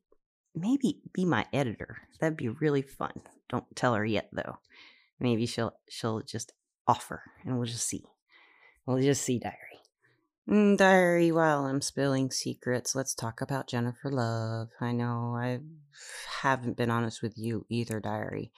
maybe 0.56 1.02
be 1.14 1.26
my 1.26 1.46
editor. 1.54 1.98
That'd 2.20 2.38
be 2.38 2.50
really 2.50 2.82
fun. 2.82 3.22
Don't 3.50 3.76
tell 3.76 3.96
her 3.96 4.06
yet, 4.06 4.30
though. 4.32 4.60
Maybe 5.20 5.46
she'll 5.46 5.74
she'll 5.90 6.22
just 6.22 6.54
offer, 6.88 7.24
and 7.44 7.58
we'll 7.58 7.66
just 7.66 7.88
see. 7.88 8.04
We'll 8.86 9.02
just 9.02 9.22
see, 9.24 9.40
diary. 9.40 9.56
Mm, 10.50 10.76
diary, 10.78 11.32
while 11.32 11.66
I'm 11.66 11.82
spilling 11.82 12.32
secrets, 12.32 12.96
let's 12.96 13.14
talk 13.14 13.42
about 13.42 13.68
Jennifer 13.68 14.10
Love. 14.12 14.70
I 14.82 14.92
know 14.92 15.36
I 15.38 15.60
haven't 16.42 16.78
been 16.78 16.90
honest 16.90 17.22
with 17.22 17.38
you 17.38 17.66
either, 17.70 18.00
diary. 18.00 18.52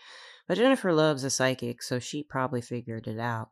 But 0.47 0.57
Jennifer 0.57 0.93
Love's 0.93 1.23
a 1.23 1.29
psychic, 1.29 1.83
so 1.83 1.99
she 1.99 2.23
probably 2.23 2.61
figured 2.61 3.07
it 3.07 3.19
out. 3.19 3.49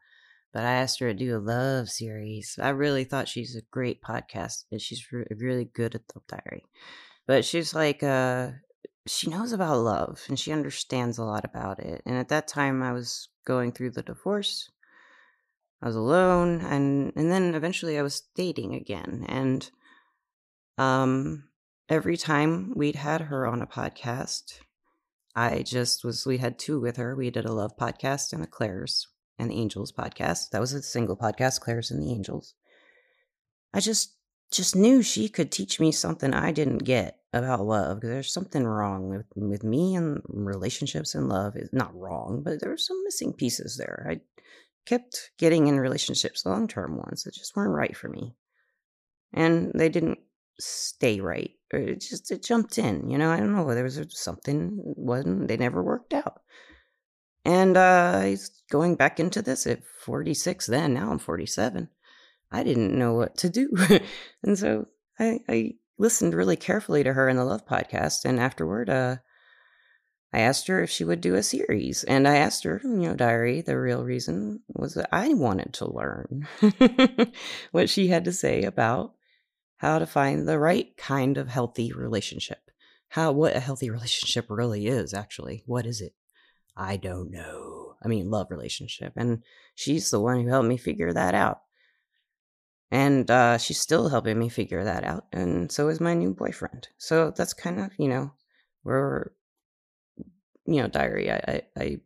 But 0.53 0.63
I 0.63 0.73
asked 0.73 0.99
her 0.99 1.07
to 1.07 1.17
do 1.17 1.37
a 1.37 1.39
love 1.39 1.89
series. 1.89 2.59
I 2.61 2.69
really 2.69 3.05
thought 3.05 3.29
she's 3.29 3.55
a 3.55 3.61
great 3.71 4.01
podcast, 4.01 4.65
and 4.71 4.81
she's 4.81 5.11
re- 5.11 5.25
really 5.31 5.65
good 5.65 5.95
at 5.95 6.07
the 6.09 6.21
diary. 6.27 6.65
But 7.25 7.45
she's 7.45 7.73
like, 7.73 8.03
uh, 8.03 8.51
she 9.07 9.29
knows 9.29 9.51
about 9.51 9.79
love 9.79 10.21
and 10.27 10.39
she 10.39 10.51
understands 10.51 11.17
a 11.17 11.23
lot 11.23 11.45
about 11.45 11.79
it. 11.79 12.01
And 12.05 12.17
at 12.17 12.29
that 12.29 12.47
time, 12.47 12.83
I 12.83 12.91
was 12.91 13.29
going 13.45 13.71
through 13.71 13.91
the 13.91 14.03
divorce. 14.03 14.69
I 15.81 15.87
was 15.87 15.95
alone, 15.95 16.61
and 16.61 17.11
and 17.15 17.31
then 17.31 17.55
eventually 17.55 17.97
I 17.97 18.03
was 18.03 18.21
dating 18.35 18.75
again. 18.75 19.25
And 19.27 19.69
um, 20.77 21.45
every 21.89 22.17
time 22.17 22.73
we'd 22.75 22.97
had 22.97 23.21
her 23.21 23.47
on 23.47 23.63
a 23.63 23.67
podcast, 23.67 24.59
I 25.35 25.63
just 25.63 26.03
was. 26.03 26.25
We 26.25 26.37
had 26.37 26.59
two 26.59 26.79
with 26.79 26.97
her. 26.97 27.15
We 27.15 27.31
did 27.31 27.45
a 27.45 27.53
love 27.53 27.77
podcast 27.77 28.31
and 28.31 28.43
a 28.43 28.47
Claire's 28.47 29.07
and 29.39 29.49
the 29.49 29.55
Angels 29.55 29.91
podcast. 29.91 30.49
That 30.51 30.61
was 30.61 30.73
a 30.73 30.81
single 30.81 31.17
podcast, 31.17 31.61
Claire's 31.61 31.91
and 31.91 32.01
the 32.01 32.11
Angels. 32.11 32.55
I 33.73 33.79
just 33.79 34.15
just 34.51 34.75
knew 34.75 35.01
she 35.01 35.29
could 35.29 35.51
teach 35.51 35.79
me 35.79 35.91
something 35.91 36.33
I 36.33 36.51
didn't 36.51 36.79
get 36.79 37.19
about 37.31 37.65
love 37.65 37.97
because 37.97 38.09
there's 38.09 38.33
something 38.33 38.65
wrong 38.65 39.09
with, 39.09 39.25
with 39.33 39.63
me 39.63 39.95
and 39.95 40.21
relationships 40.27 41.15
and 41.15 41.29
love 41.29 41.55
is 41.55 41.69
not 41.71 41.95
wrong, 41.95 42.41
but 42.43 42.59
there 42.59 42.69
were 42.69 42.77
some 42.77 43.01
missing 43.05 43.31
pieces 43.31 43.77
there. 43.77 44.05
I 44.09 44.19
kept 44.85 45.31
getting 45.37 45.67
in 45.67 45.79
relationships, 45.79 46.45
long 46.45 46.67
term 46.67 46.97
ones 46.97 47.23
that 47.23 47.33
just 47.33 47.55
weren't 47.55 47.73
right 47.73 47.95
for 47.95 48.09
me. 48.09 48.35
And 49.33 49.71
they 49.73 49.87
didn't 49.87 50.19
stay 50.59 51.21
right. 51.21 51.51
It 51.71 52.01
just 52.01 52.29
it 52.31 52.43
jumped 52.43 52.77
in, 52.77 53.09
you 53.09 53.17
know. 53.17 53.31
I 53.31 53.37
don't 53.37 53.55
know. 53.55 53.63
Whether 53.63 53.87
there 53.89 54.03
was 54.03 54.19
something 54.19 54.71
wasn't 54.73 55.47
they 55.47 55.55
never 55.55 55.81
worked 55.81 56.13
out. 56.13 56.41
And 57.43 57.75
uh 57.75 58.35
going 58.69 58.95
back 58.95 59.19
into 59.19 59.41
this 59.41 59.67
at 59.67 59.83
46 60.05 60.67
then, 60.67 60.93
now 60.93 61.11
I'm 61.11 61.19
47. 61.19 61.89
I 62.51 62.63
didn't 62.63 62.97
know 62.97 63.13
what 63.13 63.37
to 63.37 63.49
do. 63.49 63.69
and 64.43 64.57
so 64.57 64.87
I, 65.19 65.39
I 65.47 65.73
listened 65.97 66.33
really 66.33 66.55
carefully 66.55 67.03
to 67.03 67.13
her 67.13 67.29
in 67.29 67.37
the 67.37 67.45
Love 67.45 67.65
podcast. 67.65 68.25
And 68.25 68.39
afterward, 68.39 68.89
uh, 68.89 69.17
I 70.33 70.39
asked 70.39 70.67
her 70.67 70.81
if 70.81 70.89
she 70.89 71.03
would 71.03 71.21
do 71.21 71.35
a 71.35 71.43
series. 71.43 72.03
And 72.03 72.27
I 72.27 72.37
asked 72.37 72.63
her, 72.63 72.81
you 72.83 72.89
know, 72.89 73.15
Diary, 73.15 73.61
the 73.61 73.79
real 73.79 74.03
reason 74.03 74.61
was 74.67 74.95
that 74.95 75.09
I 75.11 75.33
wanted 75.33 75.73
to 75.75 75.91
learn 75.91 76.47
what 77.71 77.89
she 77.89 78.07
had 78.07 78.25
to 78.25 78.33
say 78.33 78.63
about 78.63 79.13
how 79.77 79.99
to 79.99 80.05
find 80.05 80.47
the 80.47 80.59
right 80.59 80.95
kind 80.97 81.37
of 81.37 81.47
healthy 81.47 81.91
relationship. 81.91 82.59
How, 83.09 83.31
what 83.31 83.55
a 83.55 83.59
healthy 83.59 83.89
relationship 83.89 84.45
really 84.49 84.87
is, 84.87 85.13
actually. 85.13 85.63
What 85.65 85.85
is 85.85 86.01
it? 86.01 86.13
I 86.75 86.97
don't 86.97 87.31
know. 87.31 87.95
I 88.03 88.07
mean, 88.07 88.31
love 88.31 88.47
relationship. 88.49 89.13
And 89.15 89.43
she's 89.75 90.09
the 90.09 90.19
one 90.19 90.41
who 90.41 90.49
helped 90.49 90.67
me 90.67 90.77
figure 90.77 91.13
that 91.13 91.35
out. 91.35 91.61
And 92.89 93.29
uh, 93.31 93.57
she's 93.57 93.79
still 93.79 94.09
helping 94.09 94.37
me 94.37 94.49
figure 94.49 94.83
that 94.83 95.03
out. 95.03 95.25
And 95.31 95.71
so 95.71 95.87
is 95.87 96.01
my 96.01 96.13
new 96.13 96.33
boyfriend. 96.33 96.89
So 96.97 97.31
that's 97.31 97.53
kind 97.53 97.79
of, 97.79 97.91
you 97.97 98.07
know, 98.07 98.31
we're, 98.83 99.31
you 100.65 100.81
know, 100.81 100.87
diary. 100.87 101.31
I, 101.31 101.61
I, 101.77 101.99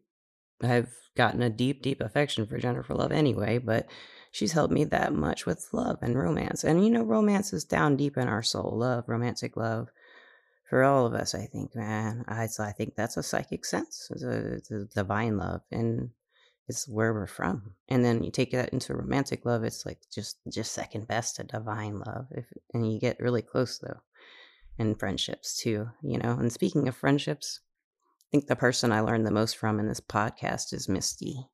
I 0.61 0.67
have 0.67 0.89
gotten 1.17 1.41
a 1.41 1.49
deep, 1.49 1.81
deep 1.81 2.01
affection 2.01 2.45
for 2.45 2.59
Jennifer 2.59 2.93
Love 2.93 3.11
anyway, 3.11 3.57
but 3.57 3.87
she's 4.31 4.51
helped 4.51 4.73
me 4.73 4.83
that 4.83 5.13
much 5.13 5.45
with 5.45 5.67
love 5.71 5.97
and 6.01 6.15
romance. 6.15 6.63
And, 6.63 6.83
you 6.83 6.91
know, 6.91 7.03
romance 7.03 7.53
is 7.53 7.63
down 7.63 7.95
deep 7.95 8.17
in 8.17 8.27
our 8.27 8.43
soul 8.43 8.77
love, 8.77 9.05
romantic 9.07 9.57
love 9.57 9.89
for 10.69 10.83
all 10.83 11.05
of 11.05 11.13
us, 11.13 11.35
I 11.35 11.45
think, 11.45 11.75
man. 11.75 12.25
I, 12.27 12.47
so 12.47 12.63
I 12.63 12.71
think 12.71 12.95
that's 12.95 13.17
a 13.17 13.23
psychic 13.23 13.65
sense, 13.65 14.09
it's 14.11 14.71
a, 14.71 14.85
divine 14.93 15.37
love. 15.37 15.61
And 15.71 16.09
it's 16.67 16.87
where 16.87 17.13
we're 17.13 17.27
from 17.27 17.75
and 17.89 18.03
then 18.03 18.23
you 18.23 18.31
take 18.31 18.51
that 18.51 18.69
into 18.69 18.95
romantic 18.95 19.45
love 19.45 19.63
it's 19.63 19.85
like 19.85 19.99
just 20.11 20.37
just 20.51 20.73
second 20.73 21.07
best 21.07 21.35
to 21.35 21.43
divine 21.43 21.99
love 21.99 22.27
if 22.31 22.45
and 22.73 22.91
you 22.91 22.99
get 22.99 23.19
really 23.19 23.41
close 23.41 23.77
though 23.79 23.99
and 24.79 24.99
friendships 24.99 25.57
too 25.57 25.87
you 26.01 26.17
know 26.17 26.31
and 26.31 26.51
speaking 26.51 26.87
of 26.87 26.95
friendships 26.95 27.61
i 28.21 28.25
think 28.31 28.47
the 28.47 28.55
person 28.55 28.91
i 28.91 28.99
learned 28.99 29.25
the 29.25 29.31
most 29.31 29.57
from 29.57 29.79
in 29.79 29.87
this 29.87 30.01
podcast 30.01 30.73
is 30.73 30.89
misty 30.89 31.47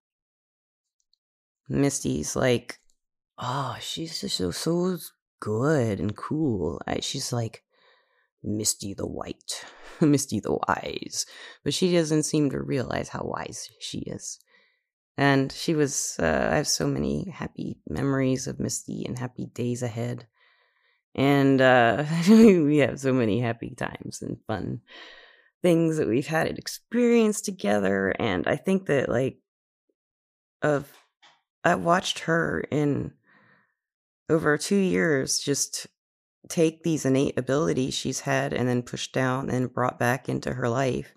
misty's 1.68 2.36
like 2.36 2.80
oh 3.38 3.76
she's 3.80 4.22
just 4.22 4.38
so 4.38 4.52
so 4.52 4.98
good 5.40 6.00
and 6.00 6.16
cool 6.16 6.80
I, 6.88 7.00
she's 7.00 7.34
like 7.34 7.64
misty 8.44 8.94
the 8.94 9.08
white 9.08 9.66
misty 10.02 10.40
the 10.40 10.58
wise 10.68 11.26
but 11.64 11.74
she 11.74 11.92
doesn't 11.92 12.24
seem 12.24 12.50
to 12.50 12.62
realize 12.62 13.10
how 13.10 13.24
wise 13.24 13.70
she 13.80 14.00
is 14.00 14.40
and 15.18 15.52
she 15.52 15.76
was, 15.76 16.16
uh, 16.20 16.50
I 16.52 16.56
have 16.56 16.68
so 16.68 16.88
many 16.88 17.30
happy 17.30 17.78
memories 17.88 18.48
of 18.48 18.60
Misty 18.60 19.06
and 19.06 19.20
happy 19.20 19.46
days 19.46 19.84
ahead. 19.84 20.26
And 21.14 21.62
uh, 21.62 22.06
we 22.28 22.78
have 22.78 23.00
so 23.00 23.14
many 23.14 23.40
happy 23.40 23.76
times 23.76 24.22
and 24.22 24.38
fun 24.48 24.82
things 25.62 25.98
that 25.98 26.08
we've 26.08 26.28
had 26.28 26.48
and 26.48 26.58
experienced 26.58 27.46
together. 27.46 28.16
And 28.18 28.48
I 28.48 28.56
think 28.56 28.88
that, 28.88 29.10
like, 29.10 29.38
of, 30.64 30.92
I 31.64 31.76
watched 31.76 32.20
her 32.20 32.66
in 32.72 33.12
over 34.30 34.58
two 34.58 34.76
years 34.76 35.40
just 35.40 35.88
take 36.50 36.84
these 36.84 37.06
innate 37.06 37.38
abilities 37.38 37.94
she's 37.94 38.22
had 38.22 38.54
and 38.54 38.68
then 38.68 38.82
pushed 38.82 39.14
down 39.14 39.50
and 39.50 39.74
brought 39.74 40.00
back 40.00 40.28
into 40.28 40.54
her 40.54 40.68
life 40.68 41.14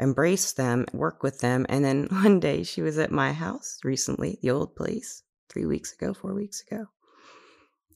embrace 0.00 0.52
them, 0.52 0.86
work 0.92 1.22
with 1.22 1.40
them. 1.40 1.66
And 1.68 1.84
then 1.84 2.06
one 2.10 2.40
day 2.40 2.62
she 2.62 2.82
was 2.82 2.98
at 2.98 3.10
my 3.10 3.32
house 3.32 3.78
recently, 3.84 4.38
the 4.42 4.50
old 4.50 4.76
place, 4.76 5.22
three 5.48 5.66
weeks 5.66 5.92
ago, 5.92 6.14
four 6.14 6.34
weeks 6.34 6.62
ago. 6.70 6.86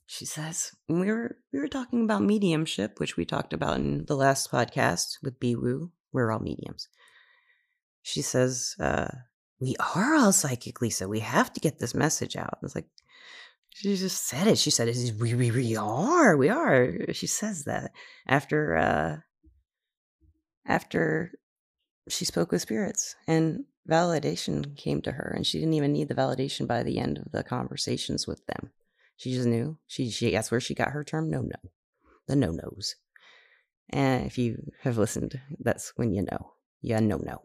She 0.07 0.25
says, 0.25 0.73
we 0.89 1.13
were 1.13 1.37
we 1.53 1.59
were 1.59 1.69
talking 1.69 2.03
about 2.03 2.23
mediumship, 2.23 2.99
which 2.99 3.19
we 3.19 3.27
talked 3.27 3.53
about 3.53 3.77
in 3.77 4.07
the 4.07 4.17
last 4.17 4.51
podcast 4.51 5.19
with 5.23 5.39
Biwu. 5.39 5.91
We're 6.13 6.33
all 6.33 6.39
mediums. 6.39 6.89
she 8.03 8.23
says, 8.23 8.75
uh, 8.81 9.09
We 9.61 9.77
are 9.95 10.15
all 10.15 10.33
psychic, 10.33 10.81
Lisa. 10.81 11.07
We 11.09 11.21
have 11.21 11.53
to 11.53 11.61
get 11.61 11.79
this 11.79 11.95
message 11.95 12.37
out. 12.37 12.59
It's 12.63 12.75
like, 12.75 12.89
she 13.71 13.97
just 13.97 14.27
said 14.27 14.47
it. 14.47 14.59
She 14.59 14.71
said, 14.71 14.89
it. 14.89 15.15
we, 15.21 15.35
we, 15.35 15.51
we 15.51 15.77
are. 15.77 16.37
We 16.37 16.49
are. 16.49 17.13
She 17.13 17.27
says 17.27 17.65
that 17.65 17.93
after, 18.27 18.77
uh, 18.77 19.17
after 20.67 21.33
she 22.09 22.25
spoke 22.25 22.53
with 22.53 22.63
spirits 22.63 23.17
and 23.27 23.65
validation 23.89 24.77
came 24.77 25.01
to 25.03 25.13
her 25.13 25.33
and 25.35 25.47
she 25.47 25.59
didn't 25.59 25.75
even 25.75 25.93
need 25.93 26.09
the 26.09 26.15
validation 26.15 26.67
by 26.67 26.83
the 26.83 26.99
end 26.99 27.19
of 27.19 27.33
the 27.33 27.43
conversations 27.43 28.27
with 28.27 28.45
them 28.47 28.71
she 29.17 29.33
just 29.33 29.47
knew 29.47 29.79
she, 29.87 30.11
she 30.11 30.31
that's 30.31 30.51
where 30.51 30.61
she 30.61 30.75
got 30.75 30.91
her 30.91 31.03
term 31.03 31.31
no 31.31 31.41
no 31.41 31.71
the 32.27 32.37
no 32.37 32.51
nos 32.51 32.97
and 33.91 34.27
if 34.27 34.37
you 34.37 34.71
have 34.83 34.99
listened 34.99 35.41
that's 35.61 35.93
when 35.97 36.13
you 36.13 36.23
know 36.23 36.53
yeah 36.83 37.01
no 37.01 37.17
no 37.17 37.43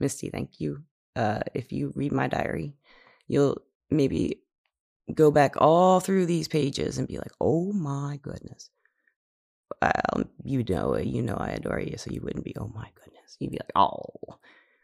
misty 0.00 0.30
thank 0.30 0.60
you 0.60 0.82
uh 1.14 1.40
if 1.54 1.70
you 1.70 1.92
read 1.94 2.12
my 2.12 2.26
diary 2.26 2.74
you'll 3.28 3.62
maybe 3.90 4.40
go 5.14 5.30
back 5.30 5.54
all 5.58 6.00
through 6.00 6.26
these 6.26 6.48
pages 6.48 6.98
and 6.98 7.08
be 7.08 7.18
like 7.18 7.32
oh 7.40 7.72
my 7.72 8.18
goodness 8.22 8.70
well, 9.80 10.24
you 10.44 10.64
know. 10.64 10.96
You 10.96 11.22
know 11.22 11.36
I 11.36 11.48
adore 11.50 11.80
you, 11.80 11.96
so 11.96 12.10
you 12.10 12.20
wouldn't 12.22 12.44
be, 12.44 12.54
oh 12.58 12.70
my 12.74 12.88
goodness. 12.94 13.36
You'd 13.38 13.52
be 13.52 13.58
like, 13.58 13.72
oh, 13.74 14.38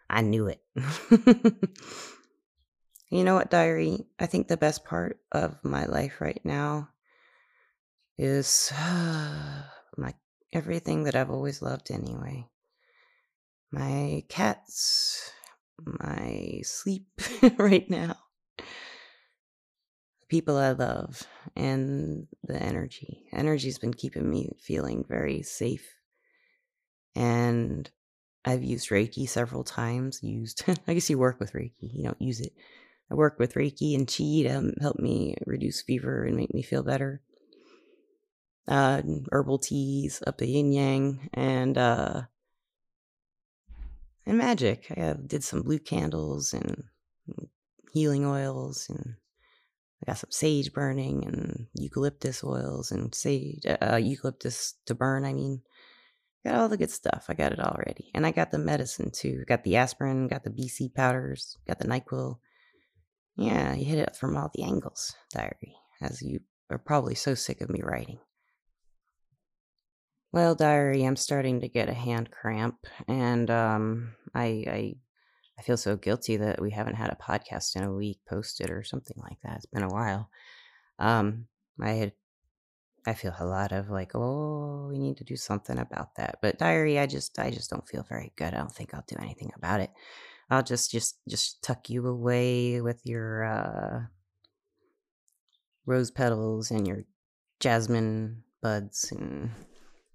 I 0.08 0.20
knew 0.20 0.46
it. 0.48 0.60
you 3.10 3.24
know 3.24 3.34
what, 3.34 3.50
diary? 3.50 4.06
I 4.18 4.26
think 4.26 4.48
the 4.48 4.56
best 4.56 4.84
part 4.84 5.18
of 5.32 5.56
my 5.64 5.86
life 5.86 6.20
right 6.20 6.40
now 6.44 6.90
is 8.18 8.72
my 9.96 10.14
everything 10.52 11.04
that 11.04 11.16
I've 11.16 11.30
always 11.30 11.62
loved 11.62 11.90
anyway. 11.90 12.48
My 13.72 14.22
cats, 14.28 15.32
my 15.84 16.60
sleep 16.62 17.08
right 17.58 17.88
now, 17.90 18.16
people 20.28 20.56
I 20.56 20.72
love 20.72 21.26
and 21.56 22.26
the 22.42 22.60
energy. 22.62 23.26
Energy's 23.32 23.78
been 23.78 23.94
keeping 23.94 24.28
me 24.28 24.50
feeling 24.60 25.04
very 25.08 25.42
safe. 25.42 25.94
And 27.14 27.90
I've 28.44 28.62
used 28.62 28.90
Reiki 28.90 29.28
several 29.28 29.64
times. 29.64 30.22
Used, 30.22 30.64
I 30.88 30.94
guess 30.94 31.08
you 31.08 31.18
work 31.18 31.40
with 31.40 31.52
Reiki, 31.52 31.72
you 31.80 32.04
don't 32.04 32.20
use 32.20 32.40
it. 32.40 32.52
I 33.10 33.14
work 33.14 33.38
with 33.38 33.54
Reiki 33.54 33.94
and 33.94 34.08
Chi 34.08 34.48
to 34.48 34.72
help 34.80 34.98
me 34.98 35.37
reduce 35.46 35.82
fever 35.82 36.24
and 36.24 36.37
make 36.37 36.52
me 36.52 36.62
feel 36.62 36.82
better. 36.82 37.20
Uh, 38.66 39.02
herbal 39.30 39.58
teas, 39.58 40.22
up 40.26 40.38
the 40.38 40.46
yin 40.46 40.72
yang, 40.72 41.28
and 41.34 41.76
uh, 41.76 42.22
and 44.24 44.38
magic. 44.38 44.87
I 44.96 45.00
uh, 45.00 45.14
did 45.14 45.44
some 45.44 45.60
blue 45.62 45.78
candles 45.78 46.54
and 46.54 46.84
healing 47.92 48.24
oils 48.24 48.87
and 48.88 49.16
I 50.04 50.10
got 50.10 50.18
some 50.18 50.30
sage 50.30 50.72
burning 50.72 51.24
and 51.24 51.66
eucalyptus 51.74 52.44
oils 52.44 52.92
and 52.92 53.14
sage, 53.14 53.64
uh, 53.66 53.76
uh, 53.80 53.96
eucalyptus 53.96 54.74
to 54.86 54.94
burn, 54.94 55.24
I 55.24 55.32
mean. 55.32 55.62
Got 56.44 56.56
all 56.56 56.68
the 56.68 56.76
good 56.76 56.90
stuff. 56.90 57.26
I 57.30 57.34
got 57.34 57.52
it 57.52 57.58
all 57.58 57.78
ready. 57.86 58.10
And 58.14 58.26
I 58.26 58.30
got 58.30 58.50
the 58.50 58.58
medicine 58.58 59.10
too. 59.10 59.44
Got 59.48 59.64
the 59.64 59.76
aspirin, 59.76 60.28
got 60.28 60.44
the 60.44 60.50
BC 60.50 60.94
powders, 60.94 61.56
got 61.66 61.78
the 61.78 61.88
NyQuil. 61.88 62.36
Yeah, 63.36 63.72
you 63.74 63.86
hit 63.86 63.98
it 63.98 64.14
from 64.14 64.36
all 64.36 64.50
the 64.54 64.62
angles, 64.62 65.14
diary, 65.32 65.74
as 66.02 66.20
you 66.20 66.40
are 66.70 66.78
probably 66.78 67.14
so 67.14 67.34
sick 67.34 67.62
of 67.62 67.70
me 67.70 67.80
writing. 67.82 68.18
Well, 70.32 70.54
diary, 70.54 71.04
I'm 71.04 71.16
starting 71.16 71.60
to 71.60 71.68
get 71.68 71.88
a 71.88 71.94
hand 71.94 72.30
cramp, 72.30 72.86
and 73.08 73.50
um, 73.50 74.14
I, 74.34 74.44
I 74.66 74.94
I 75.58 75.62
feel 75.62 75.76
so 75.76 75.96
guilty 75.96 76.36
that 76.36 76.60
we 76.60 76.70
haven't 76.70 76.96
had 76.96 77.10
a 77.10 77.22
podcast 77.22 77.76
in 77.76 77.84
a 77.84 77.92
week 77.92 78.18
posted 78.28 78.70
or 78.70 78.82
something 78.82 79.16
like 79.18 79.38
that. 79.44 79.56
It's 79.56 79.66
been 79.66 79.84
a 79.84 79.88
while. 79.88 80.28
Um, 80.98 81.46
I 81.80 81.90
had, 81.90 82.12
I 83.06 83.14
feel 83.14 83.34
a 83.38 83.46
lot 83.46 83.72
of 83.72 83.88
like, 83.88 84.12
oh, 84.14 84.88
we 84.88 84.98
need 84.98 85.18
to 85.18 85.24
do 85.24 85.36
something 85.36 85.78
about 85.78 86.16
that. 86.16 86.38
But 86.42 86.58
diary, 86.58 86.98
I 86.98 87.06
just, 87.06 87.38
I 87.38 87.50
just 87.50 87.70
don't 87.70 87.88
feel 87.88 88.04
very 88.08 88.32
good. 88.36 88.54
I 88.54 88.58
don't 88.58 88.74
think 88.74 88.94
I'll 88.94 89.04
do 89.06 89.16
anything 89.20 89.52
about 89.56 89.80
it. 89.80 89.90
I'll 90.50 90.62
just, 90.62 90.90
just, 90.90 91.18
just 91.28 91.62
tuck 91.62 91.88
you 91.88 92.06
away 92.06 92.80
with 92.80 93.00
your 93.04 93.44
uh, 93.44 94.00
rose 95.86 96.10
petals 96.10 96.70
and 96.70 96.86
your 96.86 97.04
jasmine 97.60 98.42
buds 98.60 99.12
and 99.12 99.50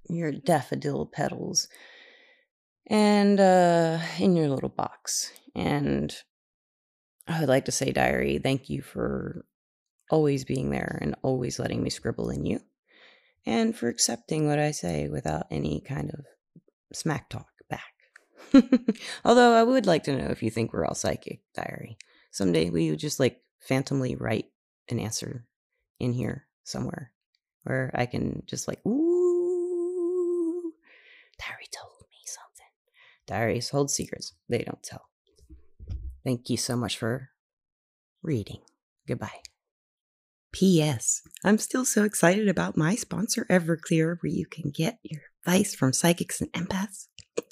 your 0.10 0.32
daffodil 0.32 1.06
petals 1.06 1.67
and 2.89 3.39
uh, 3.39 3.99
in 4.17 4.36
your 4.36 4.49
little 4.49 4.69
box. 4.69 5.32
And 5.56 6.13
I 7.28 7.39
would 7.39 7.49
like 7.49 7.65
to 7.65 7.71
say, 7.71 7.91
Diary, 7.91 8.39
thank 8.39 8.69
you 8.69 8.82
for 8.82 9.45
always 10.10 10.43
being 10.43 10.71
there 10.71 10.97
and 11.02 11.15
always 11.21 11.60
letting 11.60 11.84
me 11.84 11.89
scribble 11.89 12.30
in 12.30 12.45
you, 12.45 12.60
and 13.45 13.75
for 13.75 13.88
accepting 13.88 14.47
what 14.47 14.60
I 14.60 14.71
say 14.71 15.08
without 15.08 15.45
any 15.52 15.82
kind 15.82 16.12
of 16.12 16.25
smack 16.93 17.30
talk 17.30 17.47
back. 17.69 17.93
Although 19.25 19.54
I 19.54 19.63
would 19.63 19.86
like 19.86 20.04
to 20.06 20.17
know 20.17 20.30
if 20.30 20.41
you 20.41 20.49
think 20.49 20.73
we're 20.73 20.86
all 20.86 20.95
psychic, 20.95 21.41
Diary. 21.54 21.97
Someday 22.32 22.69
we 22.69 22.89
would 22.89 22.99
just 22.99 23.19
like 23.19 23.41
phantomly 23.60 24.15
write 24.15 24.45
an 24.89 24.99
answer 24.99 25.45
in 25.99 26.13
here 26.13 26.47
somewhere 26.63 27.12
where 27.63 27.91
I 27.93 28.06
can 28.06 28.43
just 28.47 28.67
like, 28.67 28.84
ooh, 28.86 30.73
Diary 31.38 31.67
told 31.71 31.88
Diaries 33.30 33.70
hold 33.70 33.92
secrets 33.92 34.34
they 34.50 34.63
don't 34.63 34.82
tell. 34.82 35.06
Thank 36.26 36.50
you 36.50 36.58
so 36.58 36.76
much 36.76 36.98
for 36.98 37.30
reading. 38.24 38.62
Goodbye. 39.08 39.42
P.S. 40.52 41.22
I'm 41.44 41.60
still 41.60 41.86
so 41.86 42.04
excited 42.04 42.48
about 42.48 42.76
my 42.76 42.96
sponsor, 42.96 43.46
Everclear, 43.48 44.18
where 44.20 44.32
you 44.32 44.48
can 44.48 44.72
get 44.72 44.98
your 45.04 45.22
advice 45.46 45.76
from 45.76 45.94
psychics 45.94 46.42
and 46.42 46.52
empaths. 46.54 47.06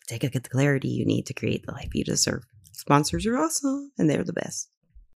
Take 0.08 0.24
a 0.24 0.30
get 0.30 0.44
the 0.44 0.50
clarity 0.50 0.88
you 0.88 1.06
need 1.06 1.28
to 1.28 1.36
create 1.36 1.64
the 1.68 1.74
life 1.74 1.90
you 1.94 2.04
deserve. 2.04 2.44
Sponsors 2.72 3.28
are 3.28 3.38
awesome, 3.38 3.92
and 4.00 4.10
they're 4.10 4.24
the 4.24 4.34
best. 4.34 4.70